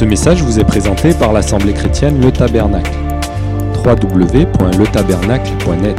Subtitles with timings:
[0.00, 2.90] Ce message vous est présenté par l'Assemblée chrétienne Le Tabernacle.
[3.84, 5.98] www.letabernacle.net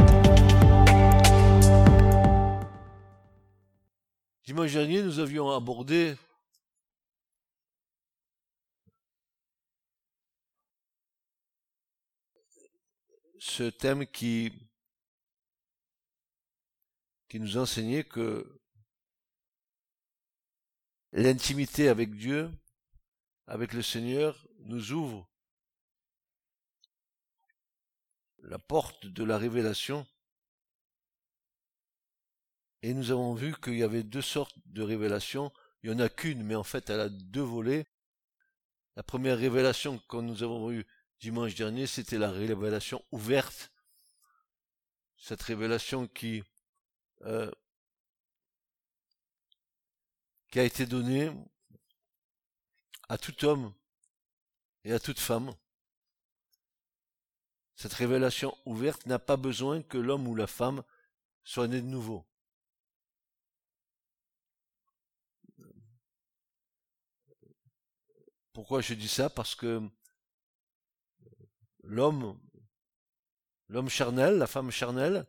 [4.44, 6.16] Dimanche dernier, nous avions abordé
[13.38, 14.52] ce thème qui,
[17.28, 18.60] qui nous enseignait que
[21.12, 22.50] l'intimité avec Dieu,
[23.46, 25.28] avec le Seigneur, nous ouvre
[28.38, 30.06] la porte de la révélation.
[32.82, 35.52] Et nous avons vu qu'il y avait deux sortes de révélations.
[35.82, 37.86] Il n'y en a qu'une, mais en fait, elle a deux volets.
[38.96, 40.86] La première révélation que nous avons eue
[41.20, 43.72] dimanche dernier, c'était la révélation ouverte.
[45.16, 46.42] Cette révélation qui,
[47.22, 47.50] euh,
[50.50, 51.30] qui a été donnée
[53.12, 53.74] à tout homme
[54.84, 55.54] et à toute femme.
[57.74, 60.82] Cette révélation ouverte n'a pas besoin que l'homme ou la femme
[61.44, 62.26] soit né de nouveau.
[68.54, 69.28] Pourquoi je dis ça?
[69.28, 69.86] Parce que
[71.82, 72.40] l'homme,
[73.68, 75.26] l'homme charnel, la femme charnelle,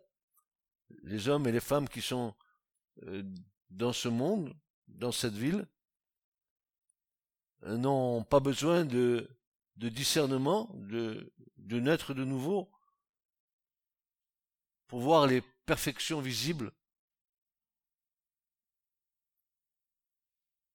[1.01, 2.33] les hommes et les femmes qui sont
[3.01, 3.23] euh,
[3.69, 5.67] dans ce monde, dans cette ville,
[7.65, 9.29] n'ont pas besoin de,
[9.75, 12.71] discernement, de, de naître de nouveau,
[14.87, 16.71] pour voir les perfections visibles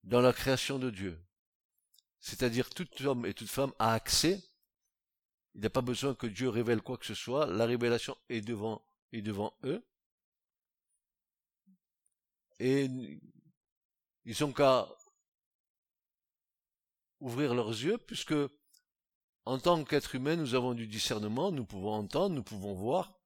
[0.04, 1.20] dans la création de Dieu.
[2.20, 4.42] C'est-à-dire tout homme et toute femme a accès.
[5.54, 7.46] Il n'a pas besoin que Dieu révèle quoi que ce soit.
[7.46, 9.84] La révélation est devant, est devant eux.
[12.58, 12.88] Et
[14.24, 14.88] ils ont qu'à
[17.20, 18.34] ouvrir leurs yeux, puisque
[19.44, 23.18] en tant qu'être humain, nous avons du discernement, nous pouvons entendre, nous pouvons voir,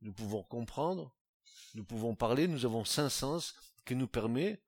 [0.00, 1.12] nous pouvons comprendre,
[1.74, 3.54] nous pouvons parler, nous avons cinq sens
[3.84, 4.62] qui nous permet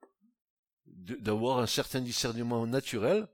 [0.85, 3.27] d'avoir un certain discernement naturel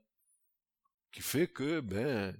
[1.12, 2.36] qui fait que ben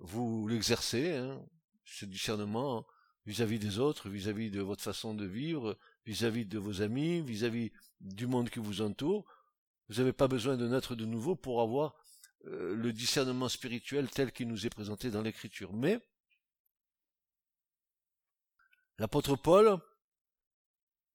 [0.00, 1.44] vous l'exercez, hein,
[1.84, 2.86] ce discernement
[3.26, 7.68] vis-à-vis des autres, vis-à-vis de votre façon de vivre, vis-à-vis -vis de vos amis, vis-à-vis
[7.68, 9.26] -vis du monde qui vous entoure,
[9.88, 11.94] vous n'avez pas besoin de naître de nouveau pour avoir
[12.46, 15.72] euh, le discernement spirituel tel qu'il nous est présenté dans l'écriture.
[15.72, 16.00] Mais
[18.98, 19.80] l'apôtre Paul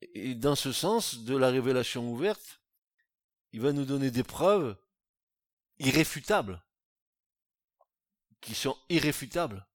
[0.01, 2.61] est dans ce sens de la révélation ouverte,
[3.51, 4.75] il va nous donner des preuves
[5.79, 6.61] irréfutables,
[8.41, 9.65] qui sont irréfutables,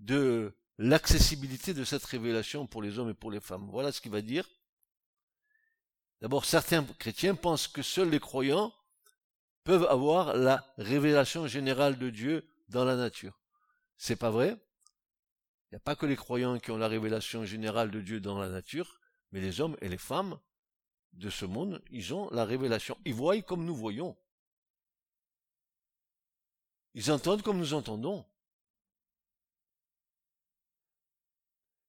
[0.00, 3.68] de l'accessibilité de cette révélation pour les hommes et pour les femmes.
[3.70, 4.48] Voilà ce qu'il va dire.
[6.20, 8.74] D'abord, certains chrétiens pensent que seuls les croyants
[9.62, 13.38] peuvent avoir la révélation générale de Dieu dans la nature.
[13.96, 14.56] C'est pas vrai.
[15.70, 18.38] Il n'y a pas que les croyants qui ont la révélation générale de Dieu dans
[18.38, 18.98] la nature,
[19.30, 20.38] mais les hommes et les femmes
[21.12, 22.96] de ce monde, ils ont la révélation.
[23.04, 24.16] Ils voient comme nous voyons.
[26.94, 28.26] Ils entendent comme nous entendons.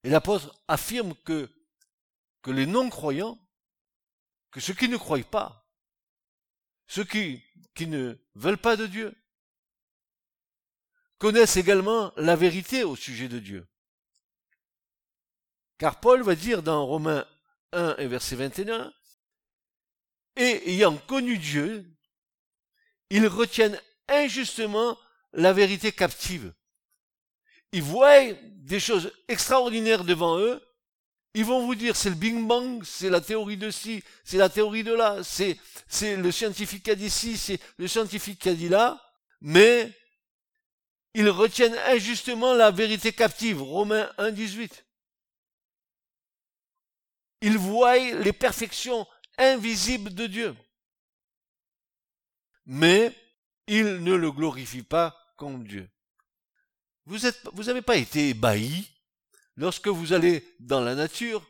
[0.03, 1.50] Et l'apôtre affirme que,
[2.41, 3.39] que les non-croyants
[4.52, 5.68] que ceux qui ne croient pas,
[6.88, 7.44] ceux qui,
[7.76, 9.16] qui ne veulent pas de Dieu,
[11.18, 13.68] connaissent également la vérité au sujet de Dieu.
[15.78, 17.26] Car Paul va dire dans Romains
[17.74, 18.94] 1 et verset 21,
[20.36, 21.86] et ayant connu Dieu,
[23.10, 24.98] ils retiennent injustement
[25.34, 26.54] la vérité captive.
[27.72, 30.62] Ils voient des choses extraordinaires devant eux,
[31.34, 34.50] ils vont vous dire c'est le Big Bang, c'est la théorie de ci, c'est la
[34.50, 35.57] théorie de là, c'est,
[35.88, 39.00] c'est le scientifique qui a dit ci, c'est le scientifique qui a dit là,
[39.41, 39.91] mais
[41.13, 43.62] ils retiennent injustement la vérité captive.
[43.62, 44.85] Romains 1, 18.
[47.41, 49.07] Ils voient les perfections
[49.38, 50.56] invisibles de Dieu.
[52.66, 53.15] Mais
[53.68, 55.89] ils ne le glorifient pas comme Dieu.
[57.06, 58.99] Vous êtes, vous n'avez pas été ébahis
[59.59, 61.45] Lorsque vous allez dans la nature,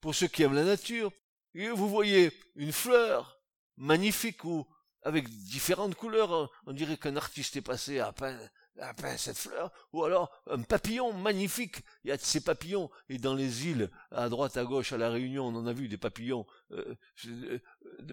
[0.00, 1.10] pour ceux qui aiment la nature,
[1.52, 3.40] vous voyez une fleur
[3.76, 4.64] magnifique ou
[5.02, 8.38] avec différentes couleurs, on dirait qu'un artiste est passé à peine
[9.16, 11.78] cette fleur, ou alors un papillon magnifique.
[12.04, 15.10] Il y a ces papillons, et dans les îles, à droite, à gauche, à la
[15.10, 16.46] Réunion, on en a vu des papillons.
[16.70, 16.94] Euh,
[17.26, 17.58] euh,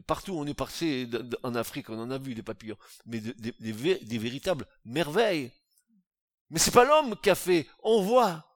[0.07, 1.07] partout où on est passé,
[1.44, 5.51] en Afrique, on en a vu des papillons, mais des, des véritables merveilles.
[6.50, 7.68] Mais c'est pas l'homme qui a fait.
[7.83, 8.50] On voit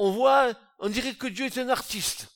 [0.00, 2.26] on voit, on dirait que Dieu est un artiste.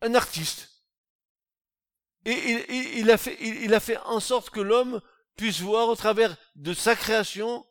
[0.00, 0.68] Un artiste
[2.24, 5.00] Et il, a fait, il a fait en sorte que l'homme
[5.36, 7.64] puisse voir au travers de sa création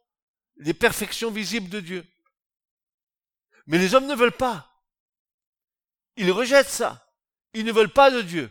[0.55, 2.07] les perfections visibles de Dieu.
[3.67, 4.81] Mais les hommes ne veulent pas.
[6.15, 7.13] Ils rejettent ça.
[7.53, 8.49] Ils ne veulent pas de Dieu.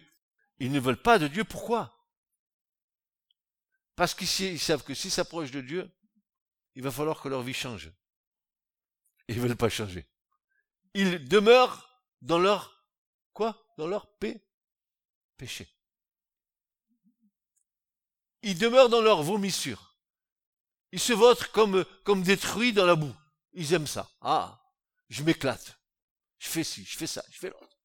[0.59, 1.45] Ils ne veulent pas de Dieu.
[1.45, 1.97] Pourquoi?
[3.97, 5.91] Parce qu'ils savent que s'ils s'approchent de Dieu,
[6.75, 7.91] il va falloir que leur vie change.
[9.29, 10.07] Ils veulent pas changer.
[10.95, 12.85] Ils demeurent dans leur
[13.33, 13.61] quoi?
[13.77, 14.41] Dans leur paix,
[15.37, 15.69] péché.
[18.43, 19.97] Ils demeurent dans leur vomissure.
[20.93, 23.15] Ils se votent comme, comme détruits dans la boue.
[23.53, 24.09] Ils aiment ça.
[24.21, 24.63] Ah,
[25.09, 25.79] je m'éclate.
[26.39, 27.79] Je fais ci, je fais ça, je fais l'autre.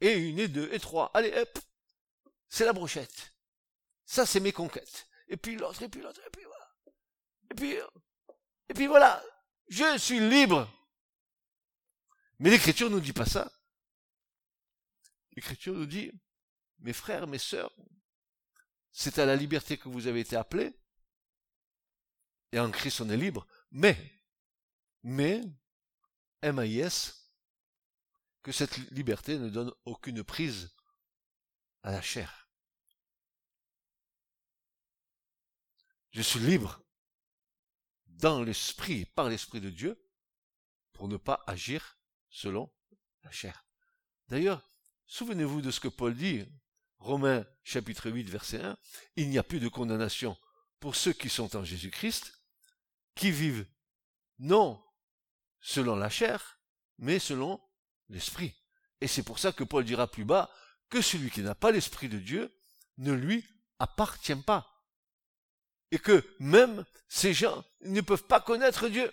[0.00, 1.10] Et une, et deux, et trois.
[1.14, 1.58] Allez, hop.
[2.48, 3.34] C'est la brochette.
[4.04, 5.08] Ça, c'est mes conquêtes.
[5.28, 6.76] Et puis l'autre, et puis l'autre, et puis voilà.
[7.50, 7.76] Et puis,
[8.68, 9.22] et puis voilà.
[9.68, 10.72] Je suis libre.
[12.38, 13.52] Mais l'écriture nous dit pas ça.
[15.32, 16.10] L'écriture nous dit,
[16.80, 17.72] mes frères, mes sœurs,
[18.92, 20.76] c'est à la liberté que vous avez été appelés.
[22.52, 23.46] Et en Christ, on est libre.
[23.70, 23.96] Mais,
[25.02, 25.42] mais,
[26.42, 27.12] MAIS,
[28.42, 30.74] que cette liberté ne donne aucune prise
[31.82, 32.48] à la chair.
[36.10, 36.82] Je suis libre
[38.18, 40.00] dans l'esprit, par l'esprit de Dieu,
[40.92, 41.98] pour ne pas agir
[42.30, 42.72] selon
[43.22, 43.64] la chair.
[44.28, 44.68] D'ailleurs,
[45.06, 46.44] souvenez-vous de ce que Paul dit,
[46.98, 48.76] Romains chapitre 8, verset 1,
[49.16, 50.36] il n'y a plus de condamnation
[50.80, 52.42] pour ceux qui sont en Jésus-Christ,
[53.14, 53.66] qui vivent
[54.38, 54.82] non
[55.60, 56.60] selon la chair,
[56.98, 57.60] mais selon
[58.08, 58.54] l'esprit.
[59.00, 60.50] Et c'est pour ça que Paul dira plus bas
[60.90, 62.52] que celui qui n'a pas l'esprit de Dieu
[62.96, 63.44] ne lui
[63.78, 64.77] appartient pas.
[65.90, 69.10] Et que même ces gens ne peuvent pas connaître Dieu.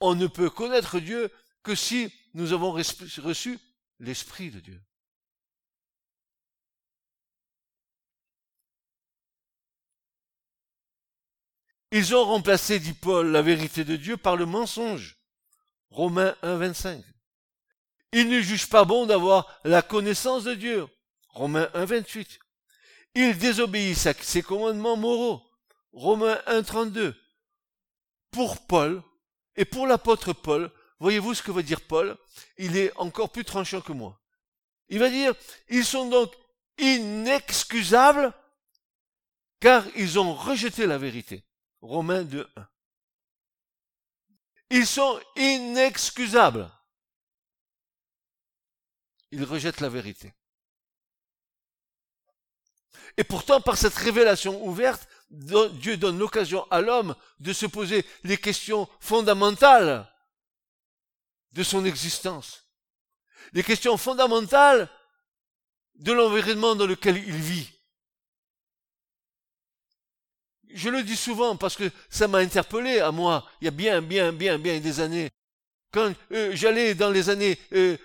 [0.00, 1.30] On ne peut connaître Dieu
[1.62, 3.58] que si nous avons reçu
[3.98, 4.82] l'esprit de Dieu.
[11.94, 15.18] Ils ont remplacé, dit Paul, la vérité de Dieu par le mensonge.
[15.90, 17.04] Romains 1, 25.
[18.12, 20.86] Ils ne jugent pas bon d'avoir la connaissance de Dieu.
[21.28, 22.38] Romains 1, 28.
[23.14, 25.42] Ils désobéissent à ses commandements moraux.
[25.92, 27.14] Romains 1, 32.
[28.30, 29.02] Pour Paul,
[29.56, 32.16] et pour l'apôtre Paul, voyez-vous ce que veut dire Paul?
[32.56, 34.18] Il est encore plus tranchant que moi.
[34.88, 35.34] Il va dire,
[35.68, 36.32] ils sont donc
[36.78, 38.32] inexcusables
[39.60, 41.44] car ils ont rejeté la vérité.
[41.80, 42.68] Romains 2, 1.
[44.70, 46.70] Ils sont inexcusables.
[49.30, 50.32] Ils rejettent la vérité.
[53.16, 58.36] Et pourtant, par cette révélation ouverte, Dieu donne l'occasion à l'homme de se poser les
[58.36, 60.06] questions fondamentales
[61.52, 62.64] de son existence.
[63.52, 64.88] Les questions fondamentales
[65.96, 67.70] de l'environnement dans lequel il vit
[70.74, 74.02] je le dis souvent parce que ça m'a interpellé à moi, il y a bien,
[74.02, 75.30] bien, bien, bien des années.
[75.92, 77.58] Quand euh, j'allais dans les années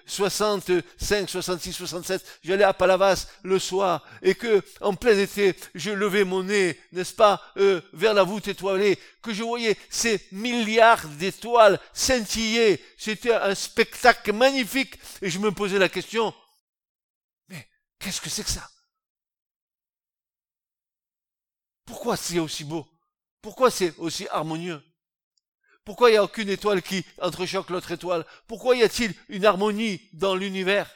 [0.05, 6.25] 65, 66, 67, j'allais à Palavas le soir et que en plein été, je levais
[6.25, 11.79] mon nez, n'est-ce pas, euh, vers la voûte étoilée, que je voyais ces milliards d'étoiles
[11.93, 12.83] scintiller.
[12.97, 14.99] C'était un spectacle magnifique.
[15.21, 16.33] Et je me posais la question,
[17.47, 17.69] mais
[17.99, 18.69] qu'est-ce que c'est que ça?
[21.85, 22.85] Pourquoi c'est aussi beau?
[23.41, 24.83] Pourquoi c'est aussi harmonieux?
[25.87, 28.25] Pourquoi il n'y a aucune étoile qui entrechoque l'autre étoile?
[28.45, 30.93] Pourquoi y a-t-il une harmonie dans l'univers?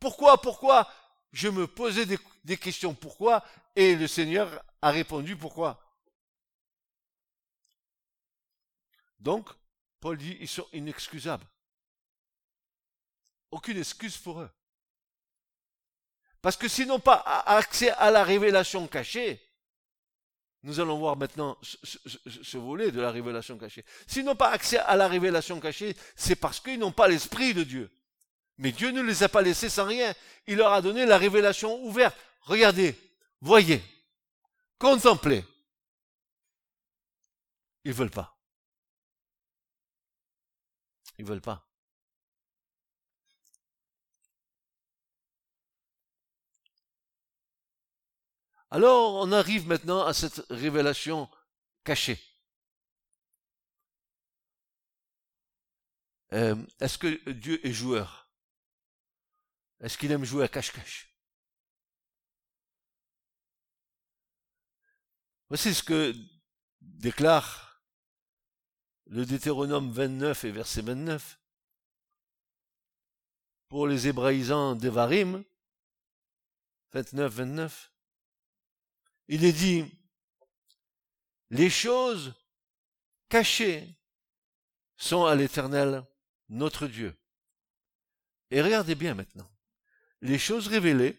[0.00, 0.90] Pourquoi Pourquoi?
[1.30, 2.92] Je me posais des, questions.
[2.92, 3.44] Pourquoi?
[3.76, 5.80] Et le Seigneur a répondu pourquoi.
[9.20, 9.48] Donc,
[10.00, 11.46] Paul dit, ils sont inexcusables.
[13.52, 14.50] Aucune excuse pour eux.
[16.40, 19.40] Parce que s'ils n'ont pas accès à la révélation cachée,
[20.62, 23.84] nous allons voir maintenant ce, volet de la révélation cachée.
[24.06, 27.64] S'ils n'ont pas accès à la révélation cachée, c'est parce qu'ils n'ont pas l'Esprit de
[27.64, 27.90] Dieu.
[28.58, 30.14] Mais Dieu ne les a pas laissés sans rien.
[30.46, 32.16] Il leur a donné la révélation ouverte.
[32.42, 32.96] Regardez,
[33.40, 33.82] voyez,
[34.78, 35.44] contemplez.
[37.84, 38.36] Ils veulent pas.
[41.18, 41.66] Ils veulent pas.
[48.72, 51.28] Alors on arrive maintenant à cette révélation
[51.84, 52.18] cachée.
[56.32, 58.30] Euh, est-ce que Dieu est joueur?
[59.80, 61.14] Est-ce qu'il aime jouer à cache-cache?
[65.50, 66.14] Voici ce que
[66.80, 67.82] déclare
[69.04, 71.38] le Deutéronome 29 et verset 29.
[73.68, 75.44] Pour les hébraïsants d'Evarim,
[76.92, 77.91] 29, 29.
[79.28, 79.84] Il est dit,
[81.50, 82.34] les choses
[83.28, 83.88] cachées
[84.96, 86.04] sont à l'éternel
[86.48, 87.18] notre Dieu.
[88.50, 89.50] Et regardez bien maintenant.
[90.20, 91.18] Les choses révélées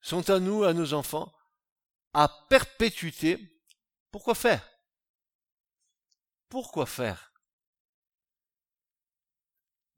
[0.00, 1.34] sont à nous, à nos enfants,
[2.14, 3.62] à perpétuité.
[4.10, 4.66] Pourquoi faire?
[6.48, 7.32] Pourquoi faire?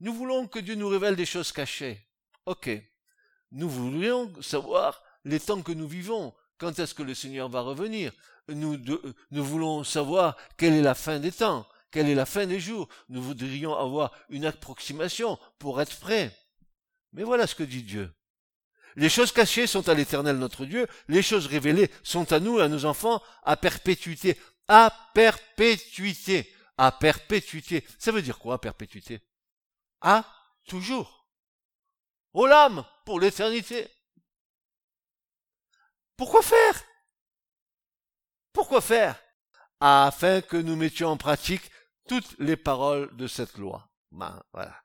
[0.00, 2.08] Nous voulons que Dieu nous révèle des choses cachées.
[2.46, 2.70] Ok.
[3.52, 6.34] Nous voulions savoir les temps que nous vivons.
[6.60, 8.12] Quand est-ce que le Seigneur va revenir?
[8.48, 8.78] Nous,
[9.32, 12.86] voulons savoir quelle est la fin des temps, quelle est la fin des jours.
[13.08, 16.36] Nous voudrions avoir une approximation pour être prêts.
[17.14, 18.12] Mais voilà ce que dit Dieu.
[18.96, 22.68] Les choses cachées sont à l'éternel notre Dieu, les choses révélées sont à nous, à
[22.68, 24.36] nos enfants, à perpétuité.
[24.68, 26.52] À perpétuité.
[26.76, 27.86] À perpétuité.
[27.98, 29.22] Ça veut dire quoi, à perpétuité?
[30.02, 30.26] À
[30.66, 31.26] toujours.
[32.34, 33.88] Au l'âme, pour l'éternité.
[36.20, 36.84] Pourquoi faire?
[38.52, 39.18] Pourquoi faire?
[39.80, 41.70] Afin que nous mettions en pratique
[42.06, 43.90] toutes les paroles de cette loi.
[44.10, 44.84] Ben, voilà.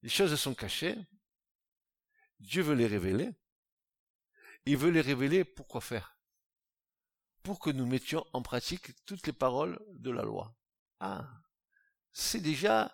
[0.00, 0.96] Les choses sont cachées.
[2.40, 3.32] Dieu veut les révéler.
[4.64, 6.16] Il veut les révéler pourquoi faire?
[7.42, 10.56] Pour que nous mettions en pratique toutes les paroles de la loi.
[10.98, 11.28] Ah,
[12.14, 12.90] c'est déjà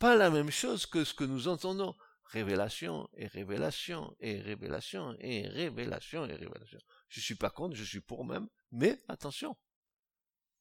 [0.00, 1.96] pas la même chose que ce que nous entendons.
[2.32, 6.78] Révélation et révélation et révélation et révélation et révélation.
[7.08, 9.56] Je suis pas contre, je suis pour même, mais attention.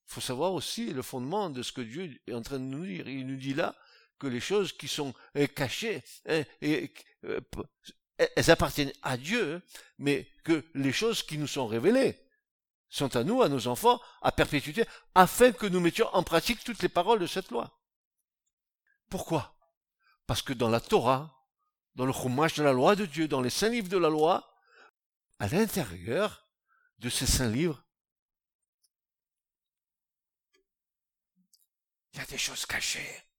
[0.08, 2.86] Il faut savoir aussi le fondement de ce que Dieu est en train de nous
[2.86, 3.08] dire.
[3.08, 3.76] Il nous dit là,
[4.20, 6.88] que les choses qui sont euh, cachées, hein, euh,
[8.18, 9.62] elles appartiennent à Dieu,
[9.98, 12.20] mais que les choses qui nous sont révélées
[12.90, 14.84] sont à nous, à nos enfants, à perpétuité,
[15.16, 17.80] afin que nous mettions en pratique toutes les paroles de cette loi.
[19.10, 19.56] Pourquoi?
[20.28, 21.39] Parce que dans la Torah,
[21.96, 24.56] dans le chômage de la loi de Dieu, dans les saints livres de la loi,
[25.40, 26.48] à l'intérieur
[27.00, 27.84] de ces saints livres,
[32.14, 33.30] il y a des choses cachées.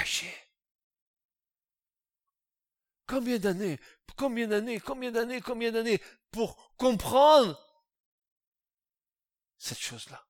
[0.00, 0.32] caché.
[3.06, 3.78] Combien d'années,
[4.16, 7.58] combien d'années, combien d'années, combien d'années pour comprendre
[9.58, 10.29] cette chose-là?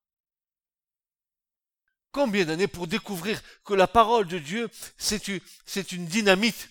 [2.11, 6.69] Combien d'années pour découvrir que la parole de Dieu, c'est une, dynamite?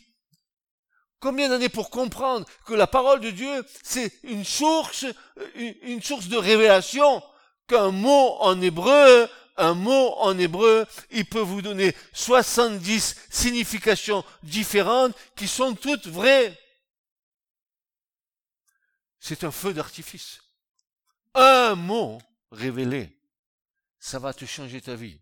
[1.18, 5.06] Combien d'années pour comprendre que la parole de Dieu, c'est une source,
[5.54, 7.22] une, une source de révélation,
[7.66, 9.28] qu'un mot en hébreu
[9.60, 16.58] un mot en hébreu, il peut vous donner 70 significations différentes qui sont toutes vraies.
[19.18, 20.40] C'est un feu d'artifice.
[21.34, 22.18] Un mot
[22.50, 23.20] révélé,
[23.98, 25.20] ça va te changer ta vie.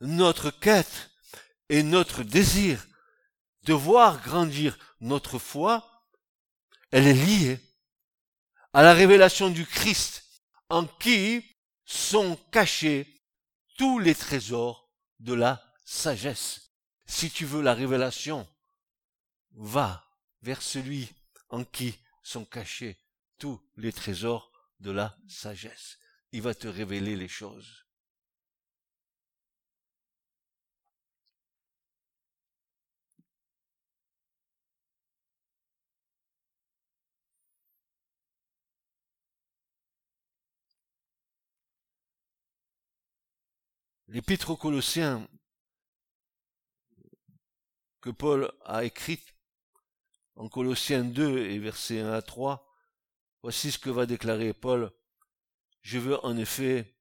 [0.00, 1.10] Notre quête
[1.68, 2.86] et notre désir
[3.64, 6.06] de voir grandir notre foi,
[6.90, 7.60] elle est liée
[8.72, 10.24] à la révélation du Christ
[10.68, 11.44] en qui
[11.84, 13.22] sont cachés
[13.76, 16.70] tous les trésors de la sagesse.
[17.06, 18.48] Si tu veux la révélation,
[19.52, 20.08] va
[20.42, 21.08] vers celui
[21.48, 22.98] en qui sont cachés
[23.38, 25.98] tous les trésors de la sagesse.
[26.32, 27.86] Il va te révéler les choses.
[44.12, 45.28] L'épître aux Colossiens
[48.00, 49.36] que Paul a écrite
[50.34, 52.68] en Colossiens 2 et versets 1 à 3,
[53.42, 54.90] voici ce que va déclarer Paul.
[55.82, 56.92] Je veux en effet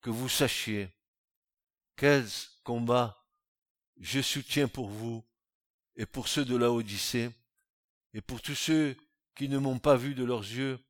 [0.00, 0.92] que vous sachiez
[1.94, 2.26] quels
[2.64, 3.24] combats
[3.98, 5.24] je soutiens pour vous
[5.94, 7.30] et pour ceux de la Odyssée
[8.14, 8.96] et pour tous ceux
[9.36, 10.84] qui ne m'ont pas vu de leurs yeux,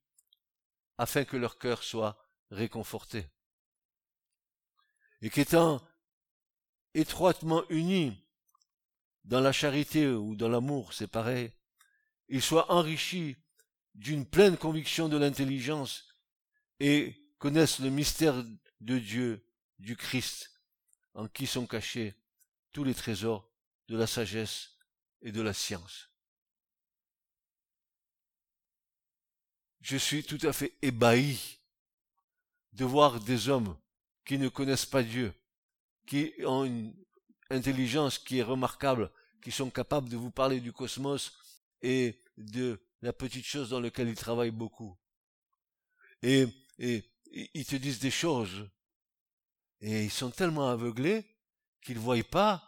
[0.97, 3.27] afin que leur cœur soit réconforté
[5.23, 5.81] et qu'étant
[6.95, 8.13] étroitement unis
[9.25, 11.53] dans la charité ou dans l'amour, c'est pareil,
[12.29, 13.37] ils soient enrichis
[13.95, 16.17] d'une pleine conviction de l'intelligence
[16.81, 18.45] et connaissent le mystère
[18.81, 19.47] de Dieu,
[19.79, 20.51] du Christ,
[21.15, 22.15] en qui sont cachés
[22.73, 23.49] tous les trésors
[23.89, 24.77] de la sagesse
[25.21, 26.09] et de la science.
[29.81, 31.59] Je suis tout à fait ébahi
[32.73, 33.77] de voir des hommes
[34.25, 35.33] qui ne connaissent pas Dieu,
[36.07, 36.95] qui ont une
[37.51, 39.11] intelligence qui est remarquable,
[39.43, 41.33] qui sont capables de vous parler du cosmos
[41.83, 44.97] et de la petite chose dans laquelle ils travaillent beaucoup.
[46.23, 46.47] Et,
[46.79, 47.05] et,
[47.55, 48.69] ils te disent des choses.
[49.81, 51.25] Et ils sont tellement aveuglés
[51.81, 52.63] qu'ils ne voient pas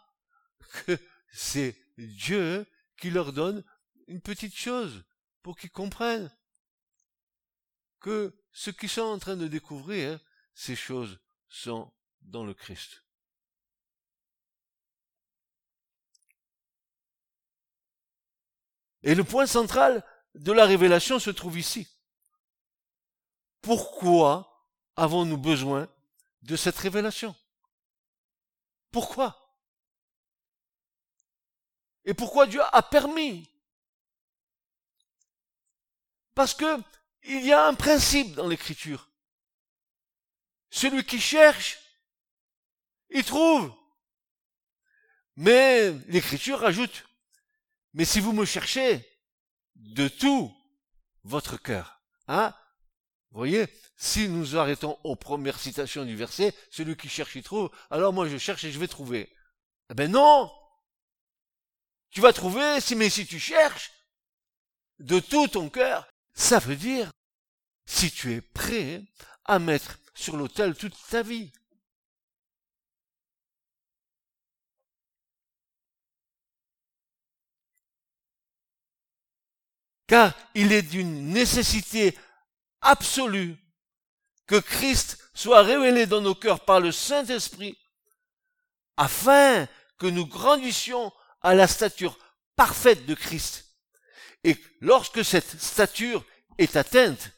[0.85, 0.97] que
[1.31, 2.65] c'est Dieu
[2.97, 3.63] qui leur donne
[4.07, 5.03] une petite chose
[5.41, 6.31] pour qu'ils comprennent
[7.99, 10.19] que ce qu'ils sont en train de découvrir,
[10.53, 13.03] ces choses sont dans le Christ.
[19.03, 21.87] Et le point central de la révélation se trouve ici.
[23.61, 25.87] Pourquoi avons-nous besoin
[26.41, 27.35] de cette révélation?
[28.91, 29.57] Pourquoi?
[32.05, 33.49] Et pourquoi Dieu a permis?
[36.33, 36.81] Parce que
[37.23, 39.09] il y a un principe dans l'écriture.
[40.75, 41.79] Celui qui cherche,
[43.09, 43.73] il trouve.
[45.37, 47.05] Mais l'écriture ajoute,
[47.93, 49.07] mais si vous me cherchez
[49.75, 50.53] de tout
[51.23, 52.53] votre cœur, hein,
[53.31, 57.71] vous voyez, si nous arrêtons aux premières citations du verset, celui qui cherche, il trouve,
[57.89, 59.33] alors moi je cherche et je vais trouver.
[59.89, 60.51] Eh ben non!
[62.09, 63.93] Tu vas trouver, si, mais si tu cherches,
[64.99, 67.11] de tout ton cœur, ça veut dire,
[67.85, 69.05] si tu es prêt
[69.45, 71.51] à mettre sur l'autel toute ta vie.
[80.07, 82.17] car il est d'une nécessité
[82.81, 83.57] absolue
[84.47, 87.77] que Christ soit révélé dans nos cœurs par le Saint-Esprit,
[88.97, 89.67] afin
[89.97, 92.17] que nous grandissions à la stature
[92.55, 93.65] parfaite de Christ.
[94.43, 96.23] Et lorsque cette stature
[96.57, 97.31] est atteinte,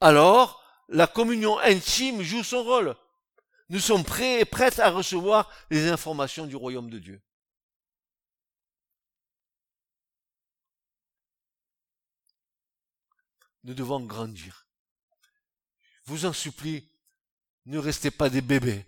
[0.00, 2.96] alors la communion intime joue son rôle.
[3.70, 7.22] Nous sommes prêts et prêtes à recevoir les informations du royaume de Dieu.
[13.64, 14.66] nous devons grandir.
[16.04, 16.86] vous en supplie,
[17.66, 18.84] ne restez pas des bébés.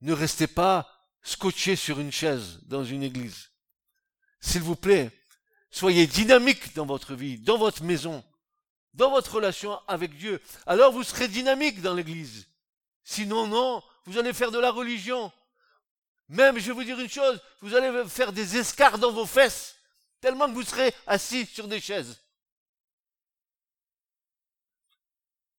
[0.00, 3.50] Ne restez pas scotchés sur une chaise dans une église.
[4.40, 5.10] S'il vous plaît,
[5.70, 8.24] soyez dynamique dans votre vie, dans votre maison,
[8.98, 10.42] dans votre relation avec Dieu.
[10.66, 12.48] Alors vous serez dynamique dans l'église.
[13.04, 15.32] Sinon, non, vous allez faire de la religion.
[16.28, 19.76] Même, je vais vous dire une chose, vous allez faire des escarres dans vos fesses,
[20.20, 22.20] tellement que vous serez assis sur des chaises.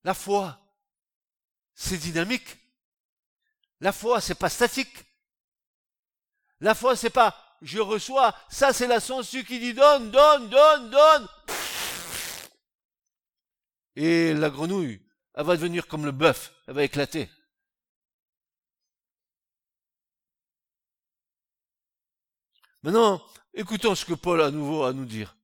[0.04, 0.60] La foi,
[1.74, 2.58] c'est dynamique.
[3.80, 4.94] La foi, c'est pas statique.
[6.60, 10.90] La foi, c'est pas je reçois, ça c'est la censure qui dit donne, donne, donne,
[10.90, 11.28] donne.
[14.00, 15.02] Et la grenouille,
[15.34, 17.30] elle va devenir comme le bœuf, elle va éclater.
[22.82, 23.22] Maintenant,
[23.54, 25.36] écoutons ce que Paul a à nouveau à nous dire.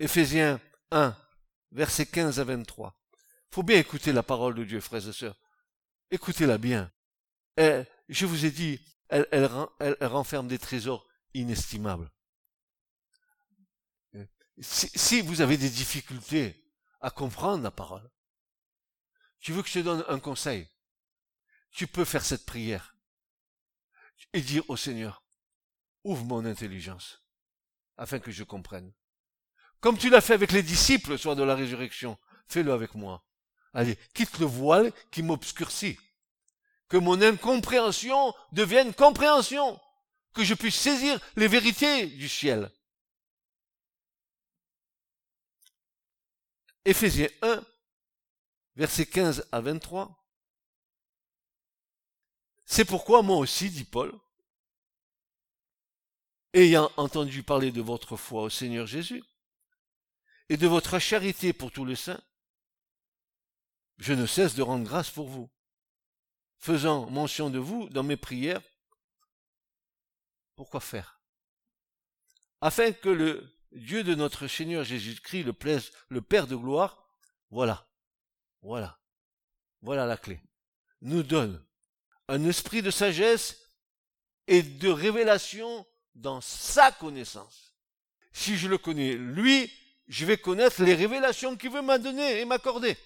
[0.00, 1.16] Éphésiens 1,
[1.70, 2.98] versets 15 à 23
[3.52, 5.38] faut bien écouter la parole de Dieu, frères et sœurs.
[6.10, 6.90] Écoutez-la bien.
[7.58, 12.10] je vous ai dit, elle, elle, renferme des trésors inestimables.
[14.58, 16.61] Si, vous avez des difficultés
[17.02, 18.08] à comprendre la parole,
[19.40, 20.68] tu veux que je te donne un conseil?
[21.72, 22.96] Tu peux faire cette prière
[24.32, 25.24] et dire au Seigneur,
[26.04, 27.22] ouvre mon intelligence
[27.96, 28.92] afin que je comprenne.
[29.80, 33.24] Comme tu l'as fait avec les disciples le soir de la résurrection, fais-le avec moi.
[33.74, 35.98] Allez, quitte le voile qui m'obscurcit.
[36.88, 39.80] Que mon incompréhension devienne compréhension.
[40.34, 42.70] Que je puisse saisir les vérités du ciel.
[46.84, 47.64] Éphésiens 1,
[48.76, 50.18] versets 15 à 23.
[52.64, 54.12] C'est pourquoi moi aussi, dit Paul,
[56.54, 59.22] ayant entendu parler de votre foi au Seigneur Jésus
[60.48, 62.22] et de votre charité pour tous les saints,
[63.98, 65.50] je ne cesse de rendre grâce pour vous,
[66.58, 68.62] faisant mention de vous dans mes prières.
[70.56, 71.20] Pourquoi faire?
[72.60, 75.54] Afin que le Dieu de notre Seigneur Jésus-Christ, le,
[76.08, 77.04] le Père de gloire,
[77.50, 77.86] voilà,
[78.62, 78.98] voilà,
[79.80, 80.40] voilà la clé,
[81.00, 81.62] nous donne
[82.28, 83.58] un esprit de sagesse
[84.46, 87.74] et de révélation dans sa connaissance.
[88.32, 89.70] Si je le connais, lui,
[90.08, 92.96] je vais connaître les révélations qu'il veut m'adonner et m'accorder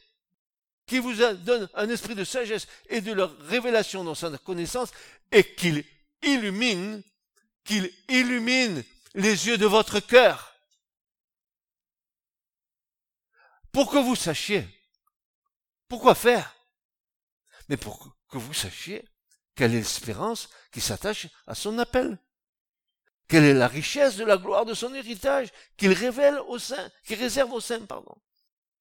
[0.87, 4.93] qui vous donne un esprit de sagesse et de révélation dans sa connaissance,
[5.33, 5.85] et qu'il
[6.23, 7.03] illumine,
[7.65, 10.56] qu'il illumine les yeux de votre cœur.
[13.77, 14.67] Pour que vous sachiez.
[15.87, 16.57] Pourquoi faire?
[17.69, 19.07] Mais pour que vous sachiez
[19.55, 22.19] quelle est l'espérance qui s'attache à son appel.
[23.29, 27.19] Quelle est la richesse de la gloire de son héritage qu'il révèle au sein, qu'il
[27.19, 28.17] réserve au sein, pardon.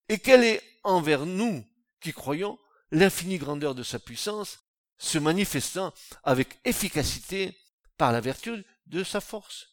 [0.07, 1.67] Et quelle est envers nous
[1.99, 2.57] qui croyons
[2.91, 4.59] l'infinie grandeur de sa puissance,
[4.97, 7.59] se manifestant avec efficacité
[7.97, 9.67] par la vertu de sa force.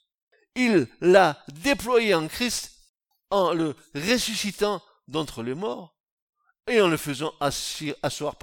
[0.56, 2.72] Il l'a déployé en Christ
[3.30, 5.96] en le ressuscitant d'entre les morts
[6.66, 8.36] et en le faisant asseoir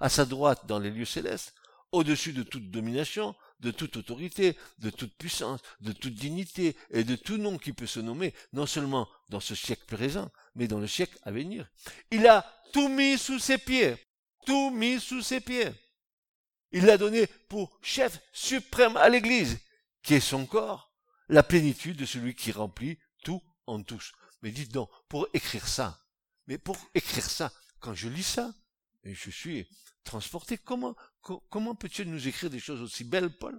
[0.00, 1.54] à sa droite dans les lieux célestes,
[1.90, 7.16] au-dessus de toute domination, de toute autorité, de toute puissance, de toute dignité et de
[7.16, 10.86] tout nom qui peut se nommer, non seulement dans ce siècle présent, mais dans le
[10.86, 11.68] siècle à venir.
[12.10, 13.96] Il a tout mis sous ses pieds,
[14.46, 15.70] tout mis sous ses pieds.
[16.72, 19.60] Il l'a donné pour chef suprême à l'Église,
[20.02, 20.90] qui est son corps,
[21.28, 24.12] la plénitude de celui qui remplit tout en tous.
[24.42, 26.01] Mais dites donc, pour écrire ça,
[26.46, 28.54] mais pour écrire ça, quand je lis ça,
[29.04, 29.68] et je suis
[30.04, 33.54] transporté, comment, comment peut-il nous écrire des choses aussi belles, Paul?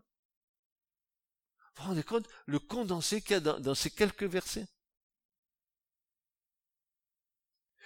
[1.76, 4.68] Vous vous rendez compte le condensé qu'il y a dans, ces quelques versets?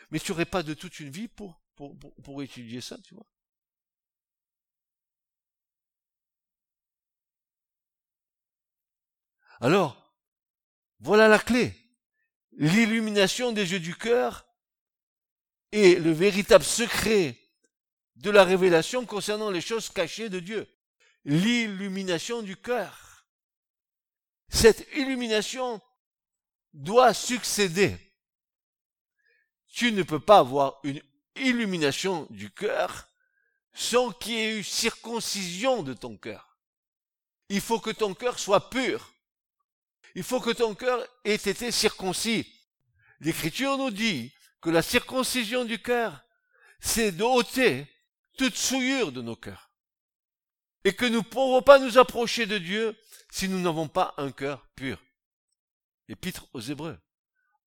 [0.09, 3.25] Mais tu n'aurais pas de toute une vie pour, pour, pour étudier ça, tu vois?
[9.59, 10.15] Alors,
[10.99, 11.75] voilà la clé.
[12.51, 14.46] L'illumination des yeux du cœur
[15.71, 17.35] est le véritable secret
[18.15, 20.67] de la révélation concernant les choses cachées de Dieu.
[21.25, 23.25] L'illumination du cœur.
[24.49, 25.81] Cette illumination
[26.73, 27.97] doit succéder.
[29.73, 31.01] Tu ne peux pas avoir une
[31.35, 33.07] illumination du cœur
[33.73, 36.57] sans qu'il y ait eu circoncision de ton cœur.
[37.49, 39.13] Il faut que ton cœur soit pur.
[40.15, 42.51] Il faut que ton cœur ait été circoncis.
[43.19, 46.25] L'Écriture nous dit que la circoncision du cœur,
[46.79, 47.87] c'est d'ôter
[48.37, 49.71] toute souillure de nos cœurs.
[50.83, 52.97] Et que nous ne pourrons pas nous approcher de Dieu
[53.29, 55.03] si nous n'avons pas un cœur pur.
[56.07, 56.97] Épître aux Hébreux.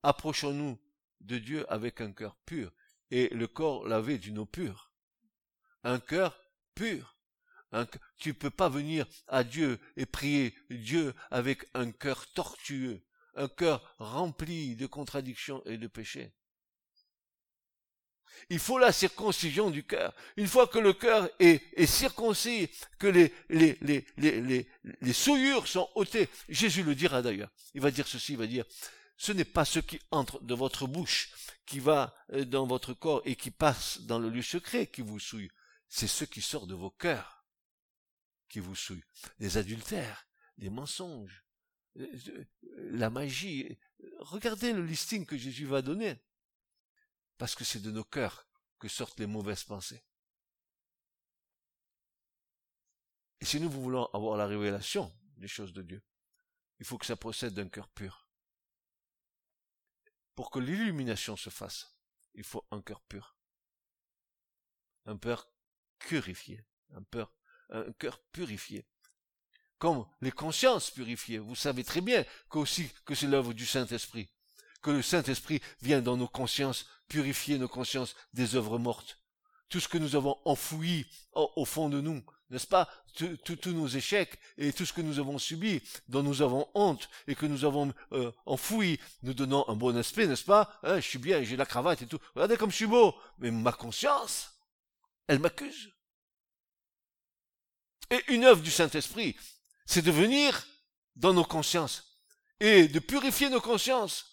[0.03, 0.79] Approchons-nous
[1.21, 2.73] de Dieu avec un cœur pur
[3.11, 4.93] et le corps lavé d'une eau pure.
[5.83, 6.39] Un cœur
[6.75, 7.17] pur.
[8.17, 13.95] Tu peux pas venir à Dieu et prier Dieu avec un cœur tortueux, un cœur
[13.99, 16.35] rempli de contradictions et de péchés.
[18.49, 20.15] Il faut la circoncision du cœur.
[20.37, 24.67] Une fois que le cœur est, est circoncis, que les, les, les, les,
[25.01, 27.51] les souillures sont ôtées, Jésus le dira d'ailleurs.
[27.75, 28.65] Il va dire ceci, il va dire,
[29.17, 31.31] ce n'est pas ce qui entre de votre bouche,
[31.67, 35.21] qui va euh, dans votre corps et qui passe dans le lieu secret qui vous
[35.21, 35.51] souille.
[35.89, 37.45] C'est ce qui sort de vos cœurs
[38.49, 39.05] qui vous souille.
[39.39, 40.27] Les adultères,
[40.57, 41.45] les mensonges,
[41.99, 42.45] euh, euh,
[42.93, 43.79] la magie.
[44.21, 46.17] Regardez le listing que Jésus va donner
[47.41, 48.47] parce que c'est de nos cœurs
[48.79, 50.05] que sortent les mauvaises pensées.
[53.41, 56.03] Et si nous voulons avoir la révélation des choses de Dieu,
[56.81, 58.29] il faut que ça procède d'un cœur pur.
[60.35, 61.97] Pour que l'illumination se fasse,
[62.35, 63.35] il faut un cœur pur.
[65.07, 65.51] Un cœur
[65.99, 66.63] purifié.
[66.91, 67.03] Un,
[67.95, 68.87] cœur, purifié.
[69.79, 71.39] Comme les consciences purifiées.
[71.39, 74.31] Vous savez très bien qu'aussi que c'est l'œuvre du Saint-Esprit.
[74.83, 79.19] Que le Saint-Esprit vient dans nos consciences purifier nos consciences des œuvres mortes.
[79.69, 82.89] Tout ce que nous avons enfoui au fond de nous, n'est-ce pas?
[83.15, 87.35] Tous nos échecs et tout ce que nous avons subi, dont nous avons honte et
[87.35, 90.79] que nous avons euh, enfoui, nous donnant un bon aspect, n'est-ce pas?
[90.83, 92.19] Hein, Je suis bien, j'ai la cravate et tout.
[92.35, 93.15] Regardez comme je suis beau.
[93.39, 94.51] Mais ma conscience,
[95.27, 95.93] elle m'accuse.
[98.11, 99.37] Et une œuvre du Saint-Esprit,
[99.87, 100.67] c'est de venir
[101.15, 102.21] dans nos consciences
[102.59, 104.30] et de purifier nos consciences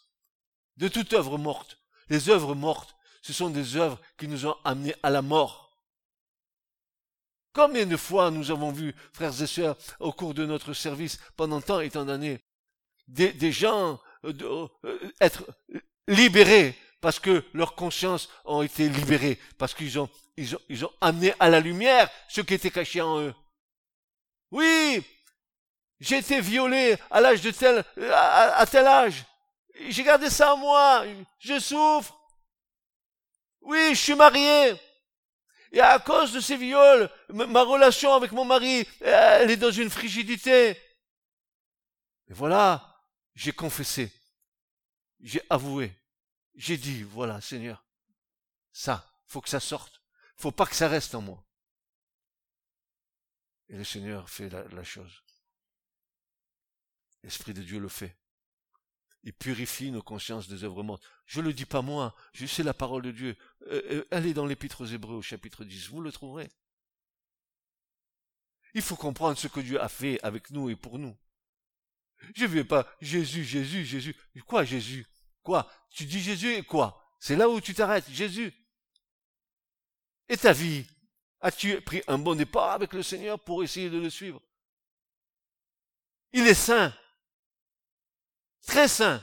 [0.77, 1.77] de toute œuvre morte
[2.09, 5.77] les œuvres mortes, ce sont des œuvres qui nous ont amenés à la mort.
[7.53, 11.59] Combien de fois nous avons vu, frères et sœurs, au cours de notre service, pendant
[11.59, 12.39] tant et tant d'années,
[13.07, 15.45] des, gens euh, euh, être
[16.07, 20.91] libérés parce que leurs consciences ont été libérées, parce qu'ils ont, ils ont, ils ont
[20.99, 23.33] amené à la lumière ce qui était caché en eux.
[24.51, 25.03] Oui,
[25.99, 29.25] j'ai été violé à l'âge de tel, à tel âge.
[29.89, 31.05] J'ai gardé ça en moi.
[31.39, 32.17] Je souffre.
[33.61, 34.75] Oui, je suis marié.
[35.71, 39.89] Et à cause de ces viols, ma relation avec mon mari, elle est dans une
[39.89, 40.69] frigidité.
[42.29, 43.03] Et voilà,
[43.35, 44.11] j'ai confessé.
[45.19, 45.93] J'ai avoué.
[46.55, 47.85] J'ai dit, voilà, Seigneur,
[48.71, 50.01] ça, faut que ça sorte.
[50.37, 51.43] Faut pas que ça reste en moi.
[53.69, 55.23] Et le Seigneur fait la, la chose.
[57.23, 58.15] L'Esprit de Dieu le fait
[59.23, 61.03] il purifie nos consciences des œuvres mortes.
[61.25, 63.35] Je le dis pas moi, je sais la parole de Dieu.
[63.67, 66.49] Euh, euh, allez dans l'épître aux Hébreux au chapitre 10, vous le trouverez.
[68.73, 71.17] Il faut comprendre ce que Dieu a fait avec nous et pour nous.
[72.35, 74.15] Je vais pas, Jésus, Jésus, Jésus.
[74.45, 75.05] Quoi, Jésus?
[75.43, 75.69] Quoi?
[75.89, 77.03] Tu dis Jésus et quoi?
[77.19, 78.53] C'est là où tu t'arrêtes, Jésus.
[80.29, 80.85] Et ta vie?
[81.39, 84.41] As-tu pris un bon départ avec le Seigneur pour essayer de le suivre?
[86.33, 86.93] Il est saint.
[88.65, 89.21] Très saint.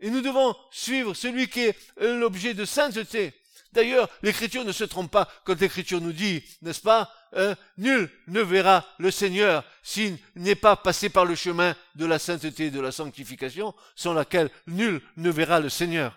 [0.00, 3.34] Et nous devons suivre celui qui est l'objet de sainteté.
[3.72, 8.40] D'ailleurs, l'écriture ne se trompe pas quand l'écriture nous dit, n'est-ce pas, hein, nul ne
[8.40, 12.80] verra le Seigneur s'il n'est pas passé par le chemin de la sainteté et de
[12.80, 16.16] la sanctification, sans laquelle nul ne verra le Seigneur.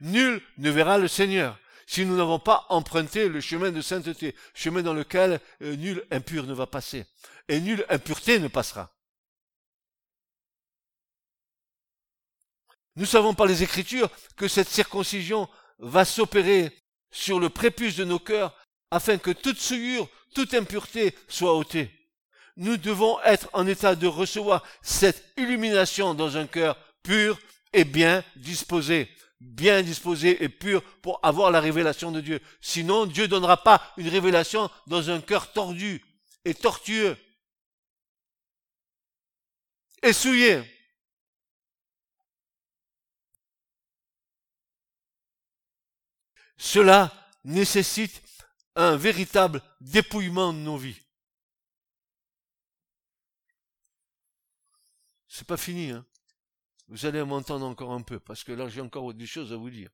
[0.00, 4.82] Nul ne verra le Seigneur si nous n'avons pas emprunté le chemin de sainteté, chemin
[4.82, 7.06] dans lequel euh, nul impur ne va passer,
[7.48, 8.92] et nulle impureté ne passera.
[12.98, 16.76] Nous savons par les Écritures que cette circoncision va s'opérer
[17.12, 18.52] sur le prépuce de nos cœurs
[18.90, 21.92] afin que toute souillure, toute impureté soit ôtée.
[22.56, 27.38] Nous devons être en état de recevoir cette illumination dans un cœur pur
[27.72, 29.08] et bien disposé,
[29.38, 32.40] bien disposé et pur pour avoir la révélation de Dieu.
[32.60, 36.04] Sinon, Dieu ne donnera pas une révélation dans un cœur tordu
[36.44, 37.16] et tortueux
[40.02, 40.64] et souillé.
[46.58, 47.12] Cela
[47.44, 48.20] nécessite
[48.74, 51.00] un véritable dépouillement de nos vies.
[55.28, 56.04] C'est pas fini, hein.
[56.88, 59.70] Vous allez m'entendre encore un peu, parce que là j'ai encore des choses à vous
[59.70, 59.90] dire.